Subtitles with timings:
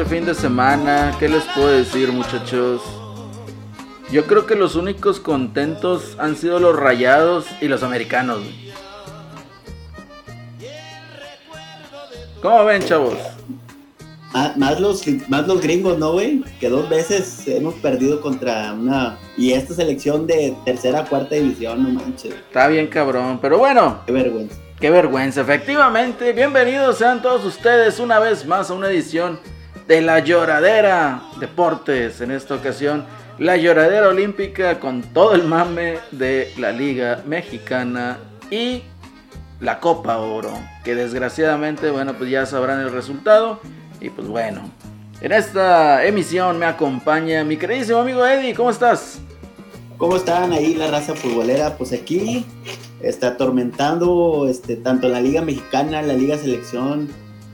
[0.00, 1.16] este fin de semana.
[1.18, 2.80] ¿Qué les puedo decir, muchachos?
[4.12, 8.38] Yo creo que los únicos contentos han sido los rayados y los americanos.
[12.40, 13.14] ¿Cómo ven, chavos?
[14.54, 16.44] Más, los, más los gringos, ¿no, güey?
[16.60, 19.18] Que dos veces hemos perdido contra una...
[19.36, 22.34] Y esta selección de tercera, cuarta división, no manches.
[22.34, 23.40] Está bien, cabrón.
[23.42, 23.98] Pero bueno.
[24.06, 24.54] Qué vergüenza.
[24.78, 26.32] Qué vergüenza, efectivamente.
[26.32, 29.40] Bienvenidos sean todos ustedes una vez más a una edición
[29.88, 32.20] de La Lloradera Deportes.
[32.20, 33.06] En esta ocasión,
[33.38, 38.18] La Lloradera Olímpica con todo el mame de la Liga Mexicana
[38.50, 38.82] y
[39.60, 40.52] la Copa Oro.
[40.84, 43.60] Que desgraciadamente, bueno, pues ya sabrán el resultado.
[43.98, 44.70] Y pues bueno,
[45.22, 48.54] en esta emisión me acompaña mi queridísimo amigo Eddie.
[48.54, 49.20] ¿Cómo estás?
[49.96, 51.78] ¿Cómo están ahí la raza futbolera?
[51.78, 52.44] Pues aquí
[53.00, 57.08] está atormentando este, tanto la Liga Mexicana, la Liga Selección.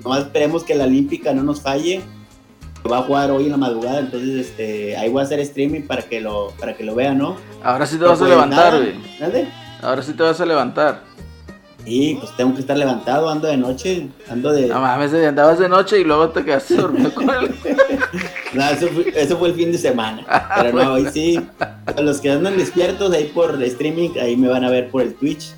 [0.05, 2.03] No esperemos que la Olímpica no nos falle.
[2.91, 6.03] Va a jugar hoy en la madrugada, entonces este, ahí voy a hacer streaming para
[6.03, 7.37] que lo, para que lo vean, ¿no?
[7.63, 9.49] Ahora sí te vas a levantar, güey.
[9.81, 11.15] Ahora sí te vas a levantar.
[11.87, 14.69] Y pues tengo que estar levantado, ando de noche, ando de...
[14.69, 17.55] No mames, andabas de noche y luego te quedaste dormido con él.
[18.55, 20.25] no, eso fue, eso fue, el fin de semana.
[20.27, 21.39] Ah, Pero no, hoy sí,
[22.03, 25.53] los que andan despiertos ahí por streaming, ahí me van a ver por el Twitch.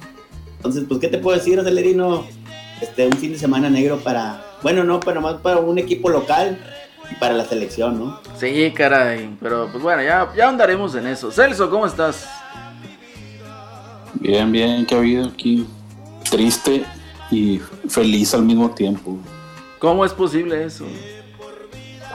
[0.57, 2.25] Entonces, pues, ¿qué te puedo decir, Acelerino?
[2.81, 4.45] Este, un fin de semana negro para...
[4.63, 6.59] Bueno, no, pero más para un equipo local
[7.18, 8.20] para la selección, ¿no?
[8.36, 9.36] Sí, caray.
[9.40, 11.30] Pero, pues bueno, ya, ya andaremos en eso.
[11.30, 12.28] Celso, ¿cómo estás?
[14.14, 15.67] Bien, bien, ¿qué ha habido aquí?
[16.30, 16.84] triste
[17.30, 19.18] y feliz al mismo tiempo.
[19.78, 20.86] ¿Cómo es posible eso?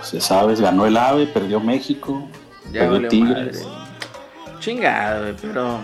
[0.09, 2.27] Pues sabes, ganó el AVE, perdió México,
[2.71, 3.65] ya perdió Tigres.
[4.59, 5.79] Chingado, pero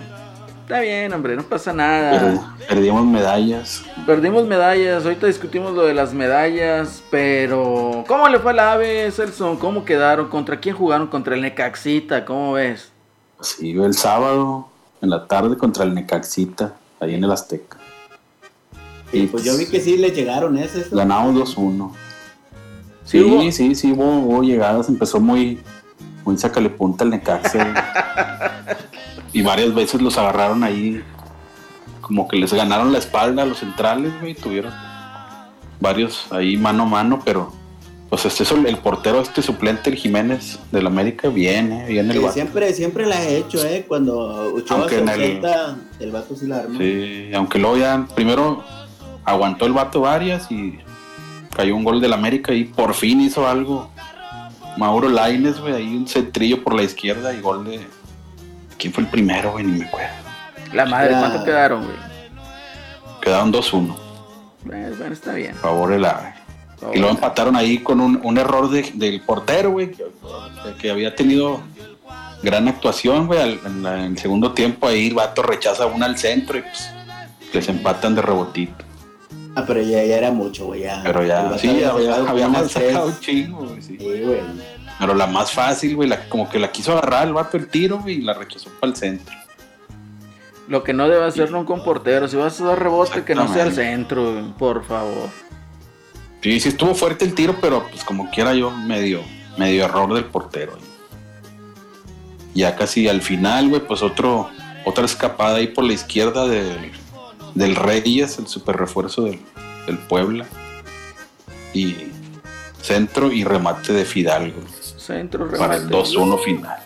[0.68, 2.58] está bien, hombre, no pasa nada.
[2.68, 3.86] perdimos medallas.
[4.06, 9.58] Perdimos medallas, ahorita discutimos lo de las medallas, pero ¿cómo le fue al AVE, Celso?
[9.60, 10.28] ¿Cómo quedaron?
[10.28, 11.08] ¿Contra quién jugaron?
[11.08, 12.26] ¿Contra el Necaxita?
[12.26, 12.92] ¿Cómo ves?
[13.40, 14.68] Sí, el sábado
[15.02, 17.78] en la tarde contra el Necaxita, ahí en el Azteca.
[19.14, 20.90] Y pues yo vi que sí le llegaron esos.
[20.90, 21.92] Ganamos 2-1.
[23.06, 24.90] Sí, sí, sí, hubo, llegadas.
[24.90, 25.62] Empezó muy,
[26.26, 27.74] muy sacale punta el Necaxa.
[29.34, 31.04] y varias veces los agarraron ahí.
[32.02, 34.34] Como que les ganaron la espalda a los centrales, güey.
[34.34, 34.74] Tuvieron
[35.80, 37.52] varios ahí mano a mano, pero
[38.10, 42.74] pues este es el, portero, este suplente, el Jiménez del América, viene, viene el Siempre,
[42.74, 43.84] siempre la he hecho, ¿eh?
[43.86, 46.78] Cuando Ochoa se enfrenta, el, vato sí la arma.
[46.78, 48.64] Sí, aunque luego ya, primero
[49.26, 50.80] aguantó el vato varias y
[51.54, 53.90] cayó un gol del América y por fin hizo algo.
[54.78, 57.88] Mauro Laines, güey, ahí un centrillo por la izquierda y gol de.
[58.78, 59.66] ¿Quién fue el primero, güey?
[59.66, 60.14] Ni me acuerdo.
[60.74, 61.98] La madre, ¿cuánto quedaron, güey?
[63.22, 63.96] Quedaron 2-1.
[64.66, 65.56] Bueno, está bien.
[65.56, 66.34] Favor el AVE.
[66.94, 69.92] Y lo empataron ahí con un, error del portero, güey,
[70.80, 71.62] que, había tenido
[72.44, 73.60] gran actuación, güey.
[73.66, 76.92] En, el segundo tiempo ahí el vato rechaza una al centro y pues
[77.52, 78.86] les empatan de rebotito.
[79.56, 80.82] Ah, pero ya, ya era mucho, güey.
[80.82, 81.02] Ya.
[81.04, 83.82] Pero ya, sí, ya, habíamos sacado un chingo, güey.
[83.82, 83.98] Sí.
[83.98, 84.40] güey.
[85.00, 88.16] Pero la más fácil, güey, como que la quiso agarrar el vato el tiro, güey,
[88.16, 89.36] y la rechazó para el centro.
[90.68, 92.28] Lo que no debe hacer nunca un portero.
[92.28, 95.30] Si vas a dar rebote, que no sea el centro, güey, por favor.
[96.42, 99.22] Sí, sí estuvo fuerte el tiro, pero pues como quiera yo, medio,
[99.58, 100.74] medio error del portero.
[100.74, 100.84] Güey.
[102.54, 104.50] Ya casi al final, güey, pues otro,
[104.86, 106.92] otra escapada ahí por la izquierda del
[107.58, 109.40] del Reyes, el super refuerzo del,
[110.08, 110.46] Puebla.
[111.74, 111.96] Y
[112.82, 114.62] centro y remate de Fidalgo.
[115.08, 115.60] Centro, remate.
[115.60, 116.80] Para el 2-1 final.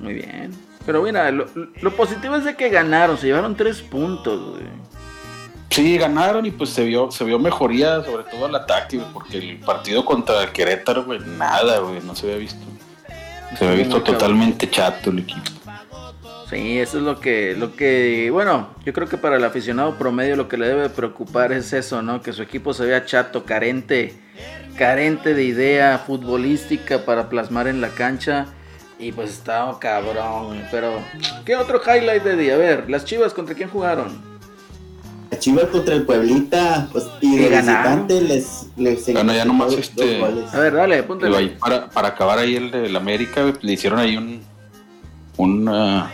[0.00, 0.52] Muy bien.
[0.86, 1.46] Pero mira, lo,
[1.96, 4.64] positivo es de que ganaron, se llevaron tres puntos, güey.
[5.68, 9.58] Sí, ganaron y pues se vio, se vio mejoría, sobre todo el ataque, porque el
[9.58, 12.64] partido contra el Querétaro, güey, nada, güey, no se había visto.
[13.58, 15.50] Se había visto totalmente chato el equipo.
[16.48, 20.36] Sí, eso es lo que, lo que, bueno, yo creo que para el aficionado promedio
[20.36, 22.22] lo que le debe preocupar es eso, ¿no?
[22.22, 24.14] Que su equipo se vea chato, carente,
[24.76, 28.46] carente de idea futbolística para plasmar en la cancha.
[28.98, 31.00] Y pues estaba cabrón, pero
[31.44, 32.54] ¿qué otro highlight de día?
[32.54, 34.22] A ver, las Chivas contra quién jugaron?
[35.32, 40.22] Las Chivas contra el Pueblita, pues y de visitante les, les Bueno, ya nomás este.
[40.22, 41.48] A ver, dale, apúntale.
[41.58, 44.40] Para, para acabar ahí el de la América, le hicieron ahí un
[45.36, 46.04] un uh,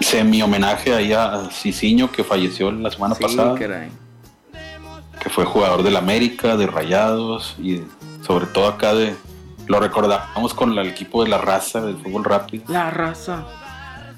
[0.00, 3.54] semi homenaje ahí a Cicinho que falleció la semana pasada.
[3.56, 7.82] Que fue jugador del América, de Rayados y
[8.24, 9.14] sobre todo acá de
[9.66, 12.64] lo recordamos con el equipo de la raza del fútbol rápido.
[12.68, 13.44] La raza.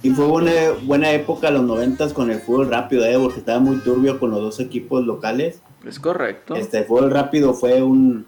[0.02, 3.76] Y fue buena, buena época los noventas con el fútbol rápido, eh, porque estaba muy
[3.78, 5.60] turbio con los dos equipos locales.
[5.84, 6.54] Es correcto.
[6.54, 8.26] Este fútbol rápido fue un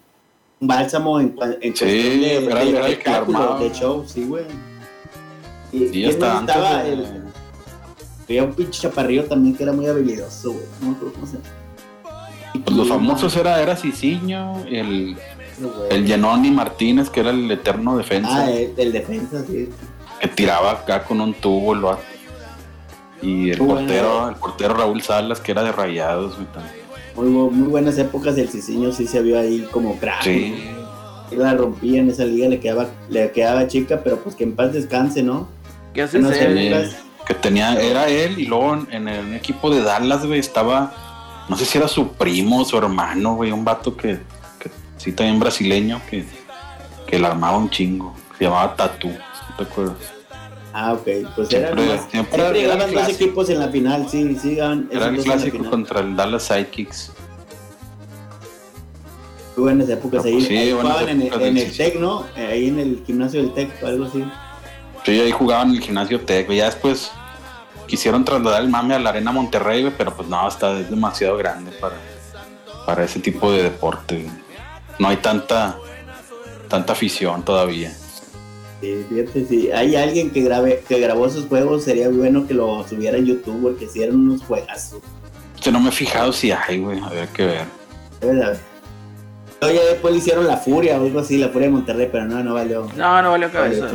[0.62, 4.44] un bálsamo en, en sí, de, era, de, de, de show, sí, güey.
[5.72, 7.21] Y, estaba el,
[8.24, 10.64] había un pinche chaparrillo también que era muy habilidoso, güey.
[10.80, 11.62] No me acuerdo cómo se llama.
[12.64, 15.16] Pues los famosos era, era Cicinho, el,
[15.90, 18.44] el Gianoni Martínez, que era el eterno defensa.
[18.44, 19.70] Ah, el, defensa, sí.
[20.20, 21.82] Que tiraba acá con un tubo el
[23.22, 26.36] Y el portero, el portero Raúl Salas, que era de rayados,
[27.16, 30.22] Muy, muy buenas épocas del Cicinho sí se vio ahí como crack.
[30.22, 30.54] Sí.
[31.34, 34.74] La rompía en esa liga, le quedaba, le quedaba chica, pero pues que en paz
[34.74, 35.48] descanse, ¿no?
[35.94, 36.96] ¿Qué hace épocas,
[37.32, 40.92] que tenía, era él y luego en el equipo de Dallas, güey, estaba,
[41.48, 44.20] no sé si era su primo, su hermano, güey, un vato que,
[44.58, 46.26] que sí también brasileño, que,
[47.06, 49.96] que le armaba un chingo, se llamaba Tatu, ¿no te acuerdas?
[50.74, 55.22] Ah, ok, pues siempre, era, siempre, dos equipos en la final, sí, sí, Era el
[55.22, 57.12] clásico contra el Dallas Sidekicks.
[59.56, 62.24] Muy buenas épocas ahí, pues sí, jugaban en, en, el Tec, ¿no?
[62.36, 64.24] Ahí en el gimnasio del Tec o algo así.
[65.04, 67.10] Sí, ahí jugaba en el gimnasio Tec, Ya después
[67.92, 71.72] quisieron trasladar el mame a la Arena Monterrey, pero pues no, está es demasiado grande
[71.72, 71.96] para,
[72.86, 74.30] para ese tipo de deporte.
[74.98, 75.76] No hay tanta,
[76.70, 77.92] tanta afición todavía.
[78.80, 82.82] Sí, fíjate, si hay alguien que grabe, que grabó esos juegos, sería bueno que lo
[82.88, 85.02] subiera en YouTube, porque si eran unos juegazos.
[85.62, 87.66] Que no me he fijado si hay, güey, a ver qué ver.
[89.60, 92.42] Ya después le hicieron la Furia o algo así, la Furia de Monterrey, pero no,
[92.42, 92.88] no valió.
[92.96, 93.90] No, no valió cabeza.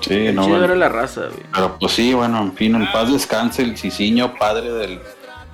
[0.00, 0.44] Sí, no.
[0.44, 1.42] Chido era la raza, güey.
[1.52, 5.00] Pero pues sí, bueno, en fin, en paz descanse el Ciciño, padre del,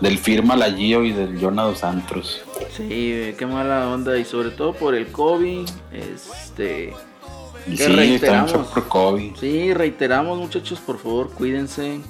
[0.00, 2.42] del Firma La Gio y del Jonado Santos.
[2.76, 4.16] Sí, qué mala onda.
[4.18, 6.92] Y sobre todo por el COVID, este.
[7.66, 9.36] Y sí, reiteramos, por COVID.
[9.36, 12.00] Sí, reiteramos, muchachos, por favor, cuídense.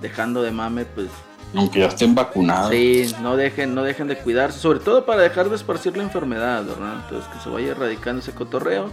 [0.00, 1.08] Dejando de mame, pues.
[1.54, 2.70] Aunque ya estén vacunados.
[2.70, 6.64] Sí, no dejen, no dejen de cuidarse, sobre todo para dejar de esparcir la enfermedad,
[6.64, 7.02] ¿verdad?
[7.04, 8.90] Entonces que se vaya erradicando ese cotorreo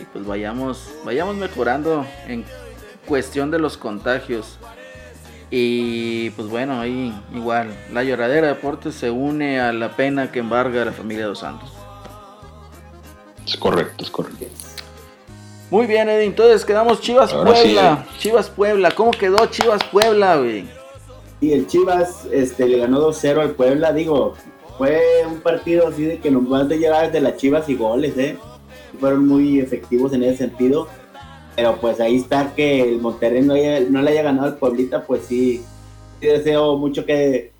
[0.00, 2.44] y pues vayamos, vayamos mejorando en
[3.06, 4.58] cuestión de los contagios.
[5.50, 10.40] Y pues bueno, ahí igual, la lloradera de deportes se une a la pena que
[10.40, 11.72] embarga a la familia de Dos Santos.
[13.46, 14.46] Es correcto, es correcto.
[15.70, 18.06] Muy bien, Eddie, entonces quedamos Chivas Puebla.
[18.18, 20.66] Chivas Puebla, ¿cómo quedó Chivas Puebla, güey?
[21.40, 24.34] Y el Chivas este, le ganó 2-0 al Puebla, digo,
[24.78, 28.16] fue un partido así de que nos van de llegar desde las Chivas y goles,
[28.18, 28.38] ¿eh?
[28.98, 30.88] Fueron muy efectivos en ese sentido.
[31.56, 35.62] Pero pues ahí está que el Monterrey no, le haya ganado al Pueblita, pues sí,
[36.20, 37.52] sí deseo mucho que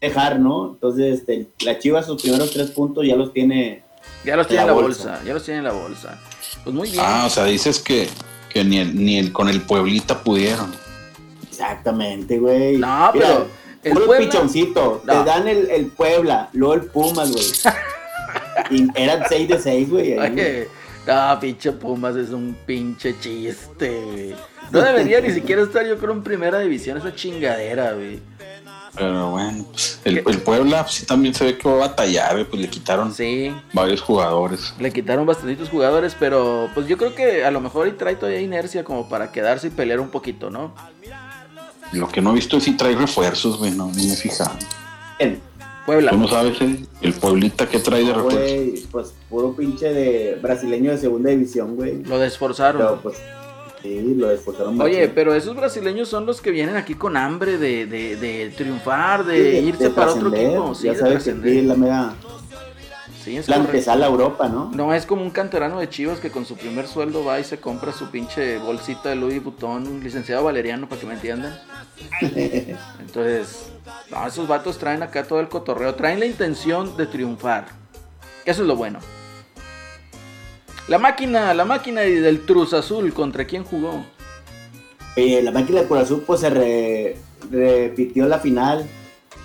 [0.00, 0.72] dejar, ¿no?
[0.72, 3.84] Entonces, este, la Chivas sus primeros tres puntos ya los tiene.
[4.24, 5.20] Ya los tiene en la bolsa.
[5.26, 6.18] ya los tiene en la bolsa.
[6.62, 7.02] Pues muy bien.
[7.04, 8.08] Ah, o sea, dices que,
[8.48, 10.74] que ni, el, ni el, con el Pueblita pudieron.
[11.42, 12.78] Exactamente, güey.
[12.78, 13.46] No, pero.
[13.82, 15.02] El pichoncito.
[15.04, 17.44] Te dan el, el Puebla, luego el Pumas, güey.
[18.70, 20.16] y eran 6 de 6, güey.
[21.06, 24.34] No, pinche Pumas es un pinche chiste,
[24.70, 28.20] No debería ni siquiera estar yo creo en primera división esa chingadera, güey.
[28.96, 32.68] Pero bueno, pues, el, Puebla sí también se ve que va a batallar, pues le
[32.68, 33.12] quitaron
[33.72, 34.72] varios jugadores.
[34.78, 38.40] Le quitaron bastantitos jugadores, pero pues yo creo que a lo mejor ahí trae todavía
[38.40, 40.74] inercia como para quedarse y pelear un poquito, ¿no?
[41.92, 44.56] Lo que no he visto es si trae refuerzos, güey, no, me he fijado.
[45.84, 46.10] Puebla.
[46.10, 48.88] ¿Tú no sabes el, el Pueblita que trae de refuerzo?
[48.90, 52.02] pues puro pinche de brasileño de segunda división, güey.
[52.04, 53.00] Lo desforzaron.
[53.00, 53.16] pues,
[53.82, 54.80] sí, lo desforzaron.
[54.80, 59.24] Oye, pero esos brasileños son los que vienen aquí con hambre de, de, de triunfar,
[59.24, 60.74] de, irse para otro equipo.
[60.74, 62.14] Sí, ya sabes que la mega...
[63.22, 64.70] Sí, es la antesala a Europa, ¿no?
[64.74, 67.58] No, es como un canterano de Chivas que con su primer sueldo va y se
[67.58, 71.58] compra su pinche bolsita de Louis Vuitton, licenciado Valeriano, para que me entiendan.
[72.20, 73.70] Entonces,
[74.10, 77.66] no, esos vatos traen acá todo el cotorreo, traen la intención de triunfar.
[78.44, 78.98] Eso es lo bueno.
[80.88, 84.04] La máquina, la máquina del Truz Azul, ¿contra quién jugó?
[85.16, 86.50] Eh, la máquina del Cruz Azul pues se
[87.50, 88.86] repitió la final,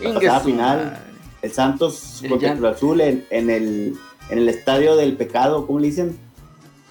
[0.02, 1.06] la pasada final.
[1.42, 3.98] El Santos contra el Cruz Azul en, el,
[4.30, 6.20] en el estadio del pecado, ¿cómo le dicen?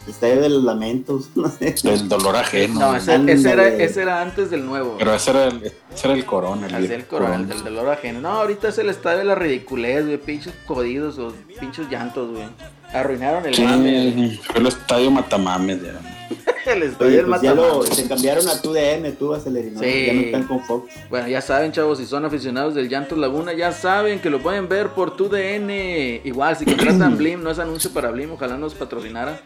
[0.08, 1.74] Estadio de los lamentos, no sé.
[1.82, 2.80] Del dolor ajeno.
[2.80, 4.96] No, ese, era, ese, era, antes del nuevo.
[4.98, 6.66] Pero ese era el, ese era el corona.
[6.66, 8.20] El, el corona, el del dolor ajeno.
[8.20, 10.18] No, ahorita es el estadio de la ridiculez, güey.
[10.18, 12.46] Pinches jodidos o pinches llantos, güey.
[12.92, 14.38] Arruinaron el sí, mame.
[14.44, 16.00] Fue el estadio Matamames, ya.
[16.66, 19.80] el estadio pues ya lo, se cambiaron a tu DN, tú acelerino.
[19.80, 20.06] Sí.
[20.06, 20.92] Ya no están con Fox.
[21.10, 24.68] Bueno, ya saben, chavos, si son aficionados del Llanto Laguna, ya saben que lo pueden
[24.68, 26.22] ver por tu DN.
[26.24, 29.40] Igual, si contratan Blim, no es anuncio para Blim, ojalá nos patrocinara.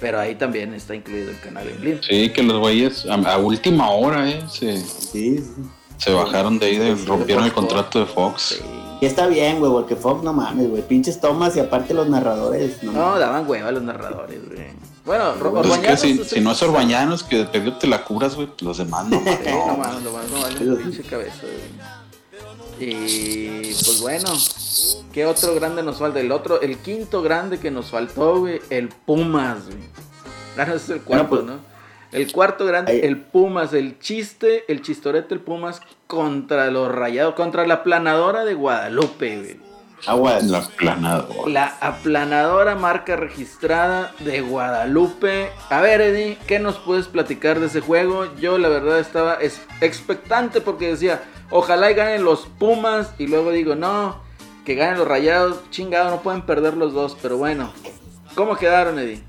[0.00, 2.00] Pero ahí también está incluido el canal en Blim.
[2.02, 4.42] Sí, que los güeyes a, última hora, ¿eh?
[4.48, 5.44] Se, sí,
[5.96, 8.56] se bajaron de ahí, rompieron el contrato de Fox.
[8.58, 8.64] Sí.
[9.00, 10.82] Y está bien, güey, porque Fox no mames, güey.
[10.82, 12.82] Pinches tomas y aparte los narradores.
[12.82, 14.66] No, daban hueva los narradores, güey.
[15.04, 19.20] Bueno, pues si, no es Orbañanos, que de te la curas, güey, los demás no.
[19.20, 21.97] no, no, no, no, no pinche cabeza, güey.
[22.80, 24.30] Y pues bueno,
[25.12, 26.20] ¿qué otro grande nos falta?
[26.20, 29.78] El otro, el quinto grande que nos faltó, güey, el Pumas, güey.
[30.54, 31.58] Claro, ese es el cuarto, pues, ¿no?
[32.12, 37.66] El cuarto grande, el Pumas, el chiste, el chistorete, el Pumas contra los rayados, contra
[37.66, 39.68] la planadora de Guadalupe, güey.
[40.06, 41.50] Agua la aplanadora.
[41.50, 45.50] La aplanadora marca registrada de Guadalupe.
[45.70, 48.32] A ver, Eddie, ¿qué nos puedes platicar de ese juego?
[48.36, 49.38] Yo la verdad estaba
[49.80, 53.10] expectante porque decía, ojalá y ganen los Pumas.
[53.18, 54.16] Y luego digo, no,
[54.64, 55.58] que ganen los rayados.
[55.70, 57.16] Chingado, no pueden perder los dos.
[57.20, 57.70] Pero bueno,
[58.34, 59.22] ¿cómo quedaron, Eddie?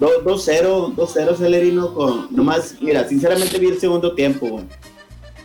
[0.00, 4.64] 2-0, 2-0 Celerino con nomás, mira, sinceramente vi el segundo tiempo, güey.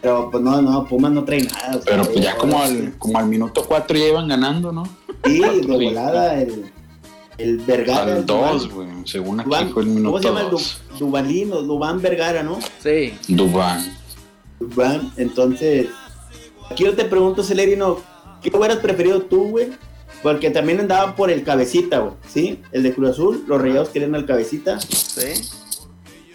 [0.01, 1.79] Pero pues no, no, Pumas no trae nada.
[1.85, 4.83] Pero pues ya como al, como al minuto 4 ya iban ganando, ¿no?
[5.23, 6.71] Sí, de volada, el,
[7.37, 8.15] el Vergara.
[8.15, 10.49] Al 2, güey, según aquí fue el minuto ¿Cómo se llama?
[10.49, 10.81] Dos.
[10.99, 12.59] Dubalín o Dubán Vergara, ¿no?
[12.81, 13.13] Sí.
[13.27, 14.00] Dubán.
[14.61, 15.87] Dubán, entonces,
[16.69, 17.99] aquí yo te pregunto, Celerino,
[18.41, 19.71] ¿qué hubieras preferido tú, güey?
[20.21, 22.61] Porque también andaban por el cabecita, güey, ¿sí?
[22.71, 24.79] El de Cruz Azul, los rayados querían al cabecita.
[24.79, 25.49] Sí.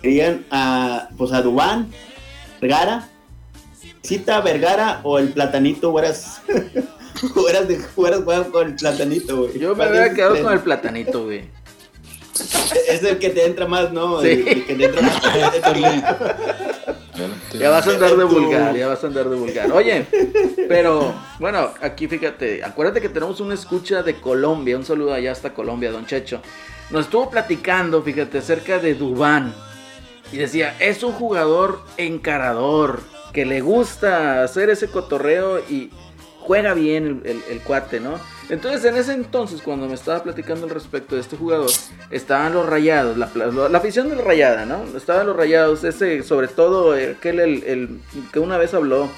[0.02, 1.90] Querían a, pues a Dubán,
[2.60, 3.08] Vergara,
[4.02, 6.40] Cita, Vergara o el Platanito, fueras,
[7.34, 9.58] fueras, de, fueras con el Platanito, güey.
[9.58, 11.44] Yo me hubiera quedado con el Platanito, güey.
[12.88, 14.22] Es el que te entra más, ¿no?
[14.22, 14.44] Sí.
[14.46, 15.20] El, que te entra más.
[17.58, 19.72] ya vas a andar de vulgar, ya vas a andar de vulgar.
[19.72, 20.06] Oye,
[20.68, 25.54] pero bueno, aquí fíjate, acuérdate que tenemos una escucha de Colombia, un saludo allá hasta
[25.54, 26.40] Colombia, don Checho.
[26.90, 29.54] Nos estuvo platicando, fíjate, acerca de Dubán.
[30.32, 33.00] Y decía, es un jugador encarador,
[33.32, 35.90] que le gusta hacer ese cotorreo y
[36.40, 38.18] juega bien el, cuate, ¿no?
[38.48, 41.70] Entonces, en ese entonces, cuando me estaba platicando al respecto de este jugador,
[42.10, 44.84] estaban los rayados, la, la, afición del rayada, ¿no?
[44.96, 48.00] Estaban los rayados, ese, sobre todo, aquel el,
[48.32, 49.08] que una vez habló,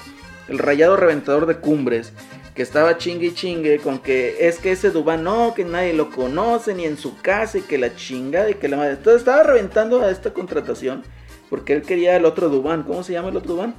[0.47, 2.11] el rayado reventador de cumbres,
[2.55, 6.09] que estaba chingue y chingue con que es que ese Dubán no, que nadie lo
[6.09, 8.93] conoce, ni en su casa, y que la chingada, y que la madre.
[8.93, 11.03] Entonces estaba reventando a esta contratación,
[11.51, 12.81] porque él quería el otro Dubán.
[12.81, 13.75] ¿Cómo se llama el otro Dubán?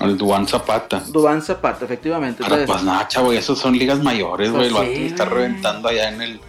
[0.00, 1.02] El Dubán Zapata.
[1.08, 2.44] Dubán Zapata, efectivamente.
[2.46, 4.70] Pero pues nada, chavo, esos son ligas mayores, güey.
[4.70, 6.40] Pues sí, está reventando allá en el,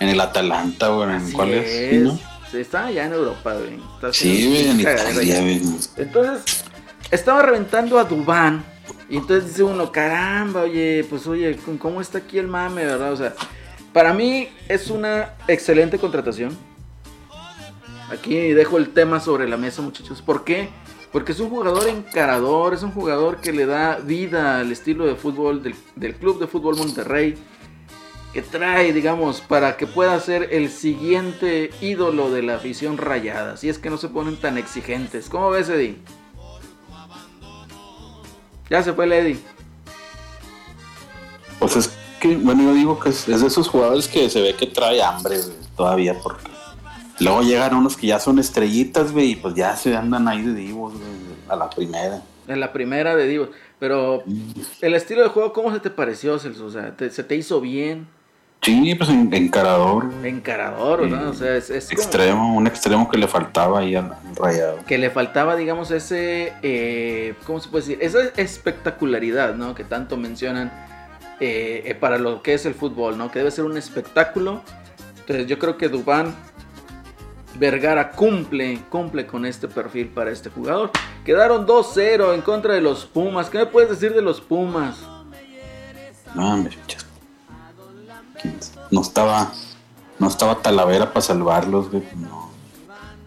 [0.00, 1.10] en el Atalanta, güey.
[1.10, 1.90] ¿En cuál es?
[1.90, 2.18] ¿Sí, no?
[2.58, 4.12] está allá en Europa, güey.
[4.12, 5.62] sí, güey, en Italia, güey.
[5.96, 6.64] Entonces,
[7.10, 8.64] estaba reventando a Dubán.
[9.08, 13.12] Y entonces dice uno, caramba, oye, pues oye, ¿cómo está aquí el mame, verdad?
[13.12, 13.34] O sea,
[13.92, 16.56] para mí es una excelente contratación.
[18.10, 20.22] Aquí dejo el tema sobre la mesa, muchachos.
[20.22, 20.70] ¿Por qué?
[21.14, 25.14] Porque es un jugador encarador, es un jugador que le da vida al estilo de
[25.14, 27.36] fútbol del, Club de Fútbol Monterrey.
[28.32, 33.56] Que trae, digamos, para que pueda ser el siguiente ídolo de la afición rayada.
[33.56, 35.28] Si es que no se ponen tan exigentes.
[35.28, 35.98] ¿Cómo ves, Eddie?
[38.68, 39.38] Ya se fue el Eddie.
[41.60, 44.66] Pues es que, bueno, yo digo que es, de esos jugadores que se ve que
[44.66, 45.38] trae hambre
[45.76, 46.53] todavía porque
[47.20, 50.54] Luego llegan unos que ya son estrellitas, güey, y pues ya se andan ahí de
[50.54, 51.10] divos, güey,
[51.48, 52.22] a la primera.
[52.48, 53.48] En la primera de divos.
[53.78, 54.22] Pero,
[54.80, 56.66] el estilo de juego, ¿cómo se te pareció, Celso?
[56.66, 58.06] O sea, ¿se te hizo bien?
[58.64, 60.10] Sí, pues encarador.
[60.24, 61.30] Encarador, ¿no?
[61.30, 64.78] O sea, es, extremo, un extremo que le faltaba ahí al rayado.
[64.86, 67.98] Que le faltaba, digamos, ese, eh, ¿cómo se puede decir?
[68.00, 69.74] Esa espectacularidad, ¿no?
[69.74, 70.72] Que tanto mencionan
[71.40, 73.30] eh, eh, para lo que es el fútbol, ¿no?
[73.30, 74.62] Que debe ser un espectáculo.
[75.20, 76.34] Entonces yo creo que Dubán
[77.56, 80.90] Vergara cumple, cumple con este perfil para este jugador.
[81.24, 83.48] Quedaron 2-0 en contra de los Pumas.
[83.48, 84.96] ¿Qué me puedes decir de los Pumas?
[86.34, 86.70] No, me
[88.90, 89.52] No estaba.
[90.18, 92.02] No estaba Talavera para salvarlos, güey.
[92.16, 92.50] No.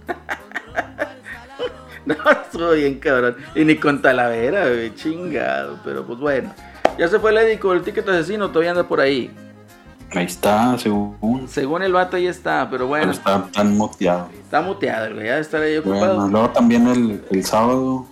[2.05, 3.37] no, estoy bien cabrón.
[3.55, 4.93] Y ni con Talavera, güey.
[4.95, 5.79] Chingado.
[5.85, 6.53] Pero pues bueno.
[6.97, 8.49] Ya se fue el Eddie el ticket asesino.
[8.49, 9.31] Todavía anda por ahí.
[10.11, 11.47] Ahí está, según.
[11.49, 13.11] Según el vato, ahí está, pero bueno.
[13.11, 14.29] está tan muteado.
[14.33, 16.15] Está muteado, güey, ya de estar ahí ocupado.
[16.15, 18.07] Bueno, luego también el, el sábado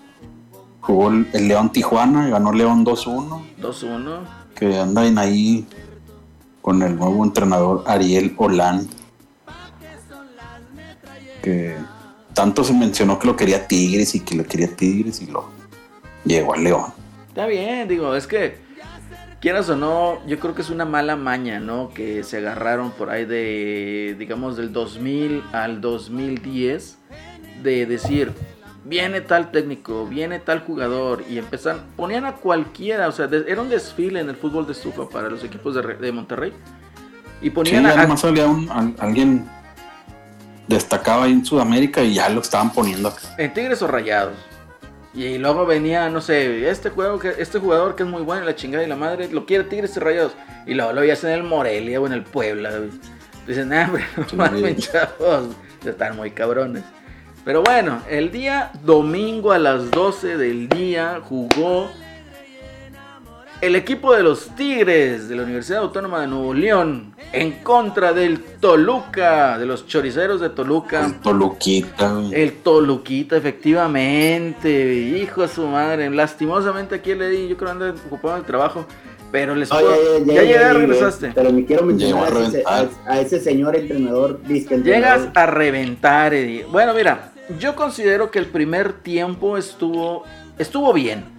[0.82, 3.42] jugó el, León Tijuana, ganó León 2-1.
[3.62, 4.20] 2-1.
[4.56, 5.66] Que andan ahí
[6.62, 8.88] con el nuevo entrenador Ariel Olan.
[11.42, 11.78] Que
[12.34, 15.50] tanto se mencionó que lo quería Tigres y que lo quería Tigres y lo
[16.24, 16.94] llegó al León.
[17.30, 18.65] Está bien, digo, es que
[19.46, 21.92] quieras o no, yo creo que es una mala maña, ¿no?
[21.94, 26.98] Que se agarraron por ahí de, digamos, del 2000 al 2010,
[27.62, 28.34] de decir,
[28.86, 33.70] viene tal técnico, viene tal jugador y empezaron, ponían a cualquiera, o sea, era un
[33.70, 36.52] desfile en el fútbol de estufa para los equipos de, Monterrey.
[37.40, 39.48] Y ponían a, además salía un, alguien
[40.68, 43.22] destacaba ahí en Sudamérica y ya lo estaban poniendo acá.
[43.38, 44.55] En Tigres o Rayados.
[45.16, 48.56] Y luego venía, no sé, este juego que, este jugador que es muy bueno, la
[48.56, 50.34] chingada y la madre, lo quiere Tigres y Rayados.
[50.68, 52.72] Y luego lo veías en el Morelia o en el Puebla.
[53.48, 55.56] Dicen, ah, pero chavos,
[55.86, 56.84] están muy cabrones.
[57.46, 61.90] Pero bueno, el día domingo a las 12 del día jugó
[63.66, 68.40] el equipo de los Tigres de la Universidad Autónoma de Nuevo León en contra del
[68.40, 71.04] Toluca, de los choriceros de Toluca.
[71.06, 72.22] El Toluquita.
[72.32, 74.94] El Toluquita, efectivamente.
[75.20, 76.10] Hijo de su madre.
[76.12, 78.86] Lastimosamente aquí le di, yo creo que anda ocupado en el trabajo.
[79.32, 80.24] Pero les puedo...
[80.26, 81.32] ya, ya, regresaste.
[81.34, 82.32] Pero me quiero mencionar
[83.08, 84.42] a, ese, señor entrenador.
[84.44, 86.66] Llegas a reventar, Eddie.
[86.66, 90.24] Bueno, mira, yo considero que el primer tiempo estuvo,
[90.60, 91.35] estuvo bien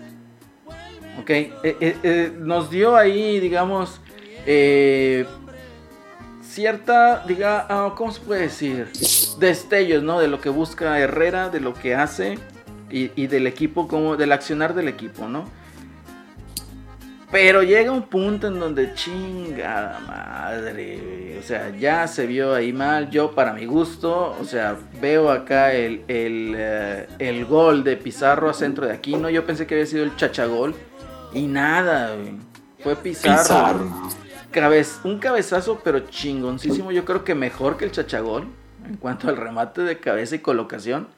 [1.21, 4.01] Ok, eh, eh, eh, nos dio ahí, digamos,
[6.43, 8.87] cierta, diga, ah, ¿cómo se puede decir?
[9.39, 10.21] Destellos, ¿no?
[10.21, 12.39] De lo que busca Herrera, de lo que hace
[12.91, 15.45] y, del equipo, como del accionar del equipo, ¿no?
[17.33, 23.11] Pero llega un punto en donde chingada madre, o sea, ya se vio ahí mal.
[23.11, 28.87] Yo, para mi gusto, o sea, veo acá el, el gol de Pizarro a centro
[28.87, 29.29] de Aquino.
[29.29, 30.75] Yo pensé que había sido el chachagol.
[31.37, 32.17] Y nada,
[32.83, 33.91] Fue Pizarro.
[35.05, 36.91] un cabezazo, pero chingoncísimo.
[36.93, 38.49] Yo creo que mejor que el Chachagol.
[38.87, 41.09] En cuanto al remate de cabeza y colocación.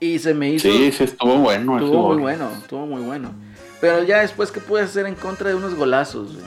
[0.00, 0.68] Y se me hizo.
[0.68, 1.78] Sí, sí, estuvo bueno.
[1.78, 3.32] Estuvo muy bueno, estuvo muy bueno.
[3.80, 6.38] Pero ya después, ¿qué puede hacer en contra de unos golazos?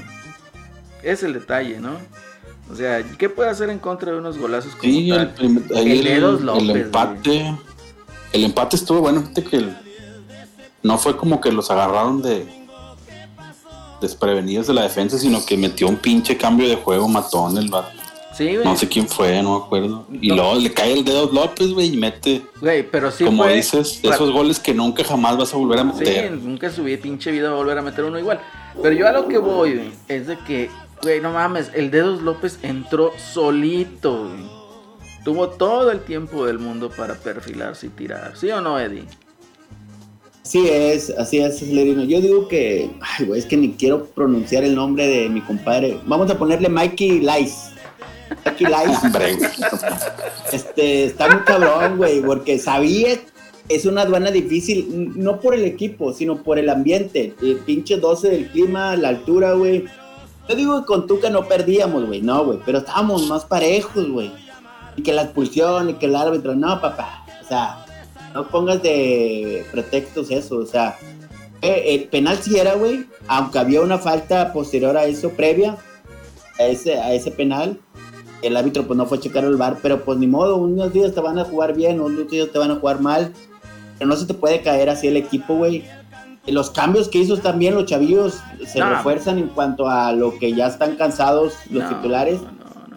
[1.03, 1.97] Es el detalle, ¿no?
[2.71, 5.31] O sea, ¿qué puede hacer en contra de unos golazos como sí, El,
[5.69, 7.55] el, empate.
[8.31, 9.23] El empate estuvo bueno.
[9.35, 9.69] que
[10.81, 12.62] no fue como que los agarraron de
[14.03, 17.89] desprevenidos de la defensa, sino que metió un pinche cambio de juego, matón el vato.
[18.33, 18.65] Sí, güey.
[18.65, 20.07] No sé quién fue, no me acuerdo.
[20.11, 22.43] Y luego le cae el dedo López, güey, y mete.
[22.61, 23.23] Güey, pero sí.
[23.25, 26.31] Como dices, esos goles que nunca jamás vas a volver a meter.
[26.31, 28.39] Sí, nunca subí pinche vida a volver a meter uno igual.
[28.81, 30.69] Pero yo a lo que voy, güey, es de que,
[31.03, 34.63] güey, no mames, el Dedos López entró solito, güey.
[35.23, 38.33] Tuvo todo el tiempo del mundo para perfilarse y tirar.
[38.35, 39.05] ¿Sí o no, Eddie?
[40.43, 42.03] Así es, así es, Celerino.
[42.03, 45.99] Yo digo que, ay, güey, es que ni quiero pronunciar el nombre de mi compadre.
[46.05, 47.71] Vamos a ponerle Mikey Lice.
[48.45, 48.67] Mikey
[49.21, 49.49] Lice.
[50.51, 53.17] este, está muy cabrón, güey, porque sabía
[53.69, 57.33] es una aduana difícil, no por el equipo, sino por el ambiente.
[57.41, 59.85] El pinche 12 del clima, la altura, güey.
[60.49, 64.31] Yo digo que con Tuca no perdíamos, güey, no, güey, pero estábamos más parejos, güey.
[64.97, 67.25] Y que la expulsión y que el árbitro, no, papá.
[67.41, 67.82] O sea,
[68.33, 70.97] no pongas de pretextos eso, o sea,
[71.61, 75.77] eh, el penal sí era, güey, aunque había una falta posterior a eso, previa
[76.59, 77.79] a ese, a ese penal,
[78.41, 81.13] el árbitro pues no fue a checar el bar, pero pues ni modo, unos días
[81.13, 83.33] te van a jugar bien, unos días te van a jugar mal,
[83.97, 85.85] pero no se te puede caer así el equipo, güey.
[86.45, 90.67] Los cambios que hizo también los chavillos se refuerzan en cuanto a lo que ya
[90.67, 92.41] están cansados los titulares.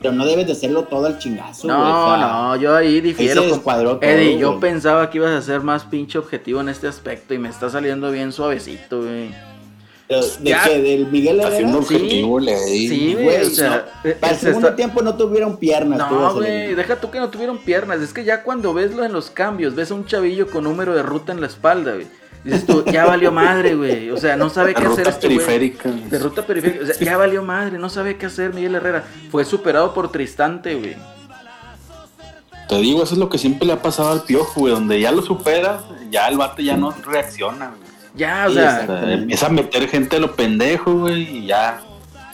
[0.06, 1.66] Pero no debes de hacerlo todo al chingazo.
[1.66, 3.42] No, no, yo ahí difiero.
[3.60, 3.98] Con...
[4.00, 7.48] Eddie, yo pensaba que ibas a ser más pinche objetivo en este aspecto y me
[7.48, 9.30] está saliendo bien suavecito, güey.
[10.08, 10.80] ¿De qué?
[10.80, 11.54] ¿Del Miguel Herrera?
[11.56, 13.84] Haciendo objetivo, sí, Sí, güey, o sea...
[14.20, 15.98] para el segundo tiempo no tuvieron piernas.
[15.98, 18.00] No, güey, deja tú que no tuvieron piernas.
[18.00, 20.94] Es que ya cuando ves lo en los cambios, ves a un chavillo con número
[20.94, 22.06] de ruta en la espalda, güey.
[22.46, 24.08] Dices tú, ya valió madre, güey.
[24.10, 25.90] O sea, no sabe qué hacer este periférica.
[25.90, 26.84] De ruta periférica.
[26.84, 29.02] O sea, ya valió madre, no sabe qué hacer Miguel Herrera.
[29.32, 30.96] Fue superado por Tristante, güey.
[32.68, 34.72] Te digo, eso es lo que siempre le ha pasado al piojo, güey.
[34.72, 37.80] Donde ya lo supera, ya el bate ya no reacciona, güey.
[38.14, 39.12] Ya, o sea.
[39.12, 41.82] empieza a meter gente a lo pendejo, güey, y ya.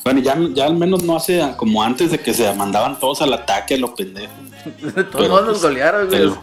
[0.04, 3.32] Bueno, ya, ya al menos no hace como antes de que se mandaban todos al
[3.32, 4.32] ataque a lo pendejo.
[5.12, 6.30] todos nos pues, golearon, güey.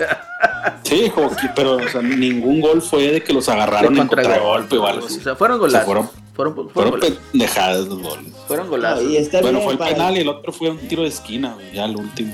[0.84, 1.12] Sí,
[1.56, 5.20] pero o sea, ningún gol fue de que los agarraron en contragolpe o algo así.
[5.20, 5.86] O sea, fueron golazos.
[5.86, 8.34] fueron, fueron, fueron, pendejadas los goles.
[8.48, 9.06] Fueron golazos.
[9.42, 12.34] bueno, fue el penal y el otro fue un tiro de esquina, ya el último.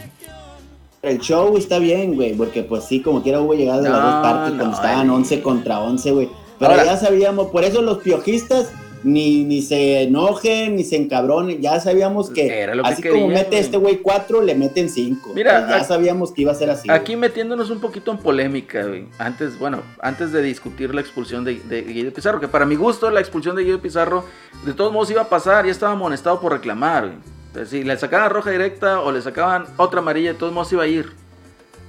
[1.02, 4.22] El show está bien, güey, porque pues sí, como quiera hubo llegado de las dos
[4.22, 6.30] partes cuando estaban 11 contra 11, güey.
[6.60, 8.72] Pero ya sabíamos, por eso los piojistas
[9.06, 11.62] ni, ni se enojen, ni se encabronen.
[11.62, 15.32] Ya sabíamos que, así como mete este güey cuatro, le meten cinco.
[15.36, 16.90] Mira, ya sabíamos que iba a ser así.
[16.90, 19.06] Aquí metiéndonos un poquito en polémica, güey.
[19.20, 23.12] Antes, bueno, antes de discutir la expulsión de, de Guido Pizarro, que para mi gusto
[23.12, 24.26] la expulsión de Guido Pizarro,
[24.66, 27.06] de todos modos iba a pasar, ya estaba amonestado por reclamar,
[27.54, 27.66] güey.
[27.68, 30.88] si le sacaban roja directa o le sacaban otra amarilla, de todos modos iba a
[30.88, 31.12] ir.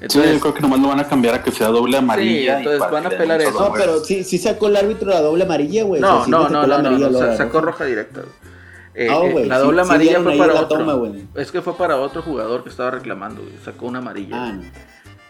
[0.09, 2.59] Sí, yo creo que nomás lo van a cambiar a que sea doble amarilla.
[2.59, 3.53] Sí, entonces van a pelar eso.
[3.53, 6.01] No, pero sí, sí sacó el árbitro la doble amarilla, güey.
[6.01, 8.23] No, no, no, no, no, sacó roja directa.
[8.95, 11.15] Eh, ah, eh, la doble amarilla fue para otro.
[11.35, 13.55] es que fue para otro jugador que estaba reclamando, güey.
[13.63, 14.37] Sacó una amarilla.
[14.37, 14.63] Ah, no.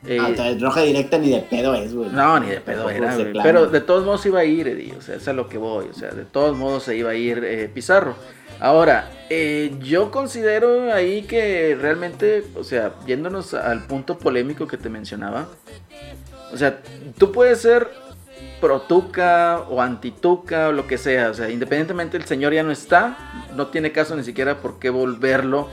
[0.06, 2.10] Eh, ah, roja directa ni de pedo es, güey.
[2.10, 3.32] No, ni de pedo era, güey.
[3.42, 4.94] Pero de todos modos iba a ir, Eddie.
[4.96, 5.86] O sea, eso es a lo que voy.
[5.90, 8.14] O sea, de todos modos se iba a ir eh, Pizarro.
[8.60, 14.88] Ahora, eh, yo considero ahí que realmente, o sea, yéndonos al punto polémico que te
[14.88, 15.48] mencionaba,
[16.52, 16.80] o sea,
[17.18, 17.88] tú puedes ser
[18.60, 22.62] pro Tuca o anti Tuca o lo que sea, o sea, independientemente el señor ya
[22.62, 23.16] no está,
[23.54, 25.68] no tiene caso ni siquiera por qué volverlo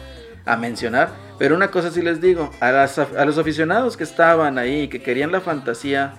[0.46, 4.88] a mencionar, pero una cosa sí les digo, a, a los aficionados que estaban ahí,
[4.88, 6.16] que querían la fantasía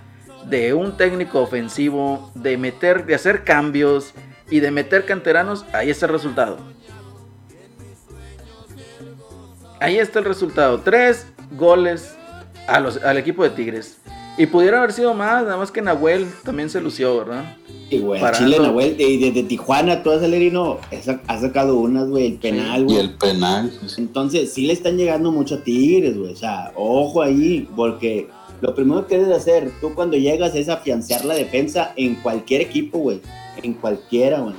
[0.46, 4.14] de un técnico ofensivo, de meter, de hacer cambios,
[4.50, 6.58] y de meter canteranos, ahí está el resultado.
[9.80, 10.80] Ahí está el resultado.
[10.80, 12.14] Tres goles
[12.66, 13.98] a los, al equipo de Tigres.
[14.36, 17.56] Y pudiera haber sido más, nada más que Nahuel también se lució, ¿verdad?
[17.88, 18.20] Sí, güey.
[18.32, 20.78] Chile, Nahuel, y desde Tijuana, todo Celerino
[21.28, 22.96] ha sacado unas, güey, el penal, güey.
[22.96, 23.72] Y el penal.
[23.96, 26.32] Entonces, sí le están llegando mucho a Tigres, güey.
[26.32, 28.28] O sea, ojo ahí, porque
[28.60, 32.98] lo primero que debes hacer, tú cuando llegas es afianzar la defensa en cualquier equipo,
[32.98, 33.20] güey
[33.62, 34.54] en cualquiera, güey.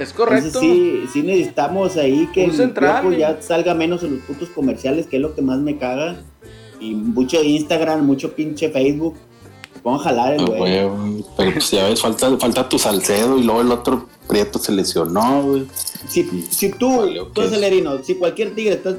[0.00, 0.46] Es correcto.
[0.46, 5.06] Entonces, sí, sí necesitamos ahí que el central, ya salga menos en los puntos comerciales,
[5.06, 6.22] que es lo que más me caga.
[6.80, 9.14] Y mucho Instagram, mucho pinche Facebook.
[9.82, 11.24] Pongo a jalar el güey.
[11.36, 15.42] pero pues ya ves, falta, falta tu Salcedo y luego el otro Prieto se lesionó,
[15.42, 15.66] güey.
[16.06, 18.90] Si, si tú, tú Celerino, si cualquier tigre está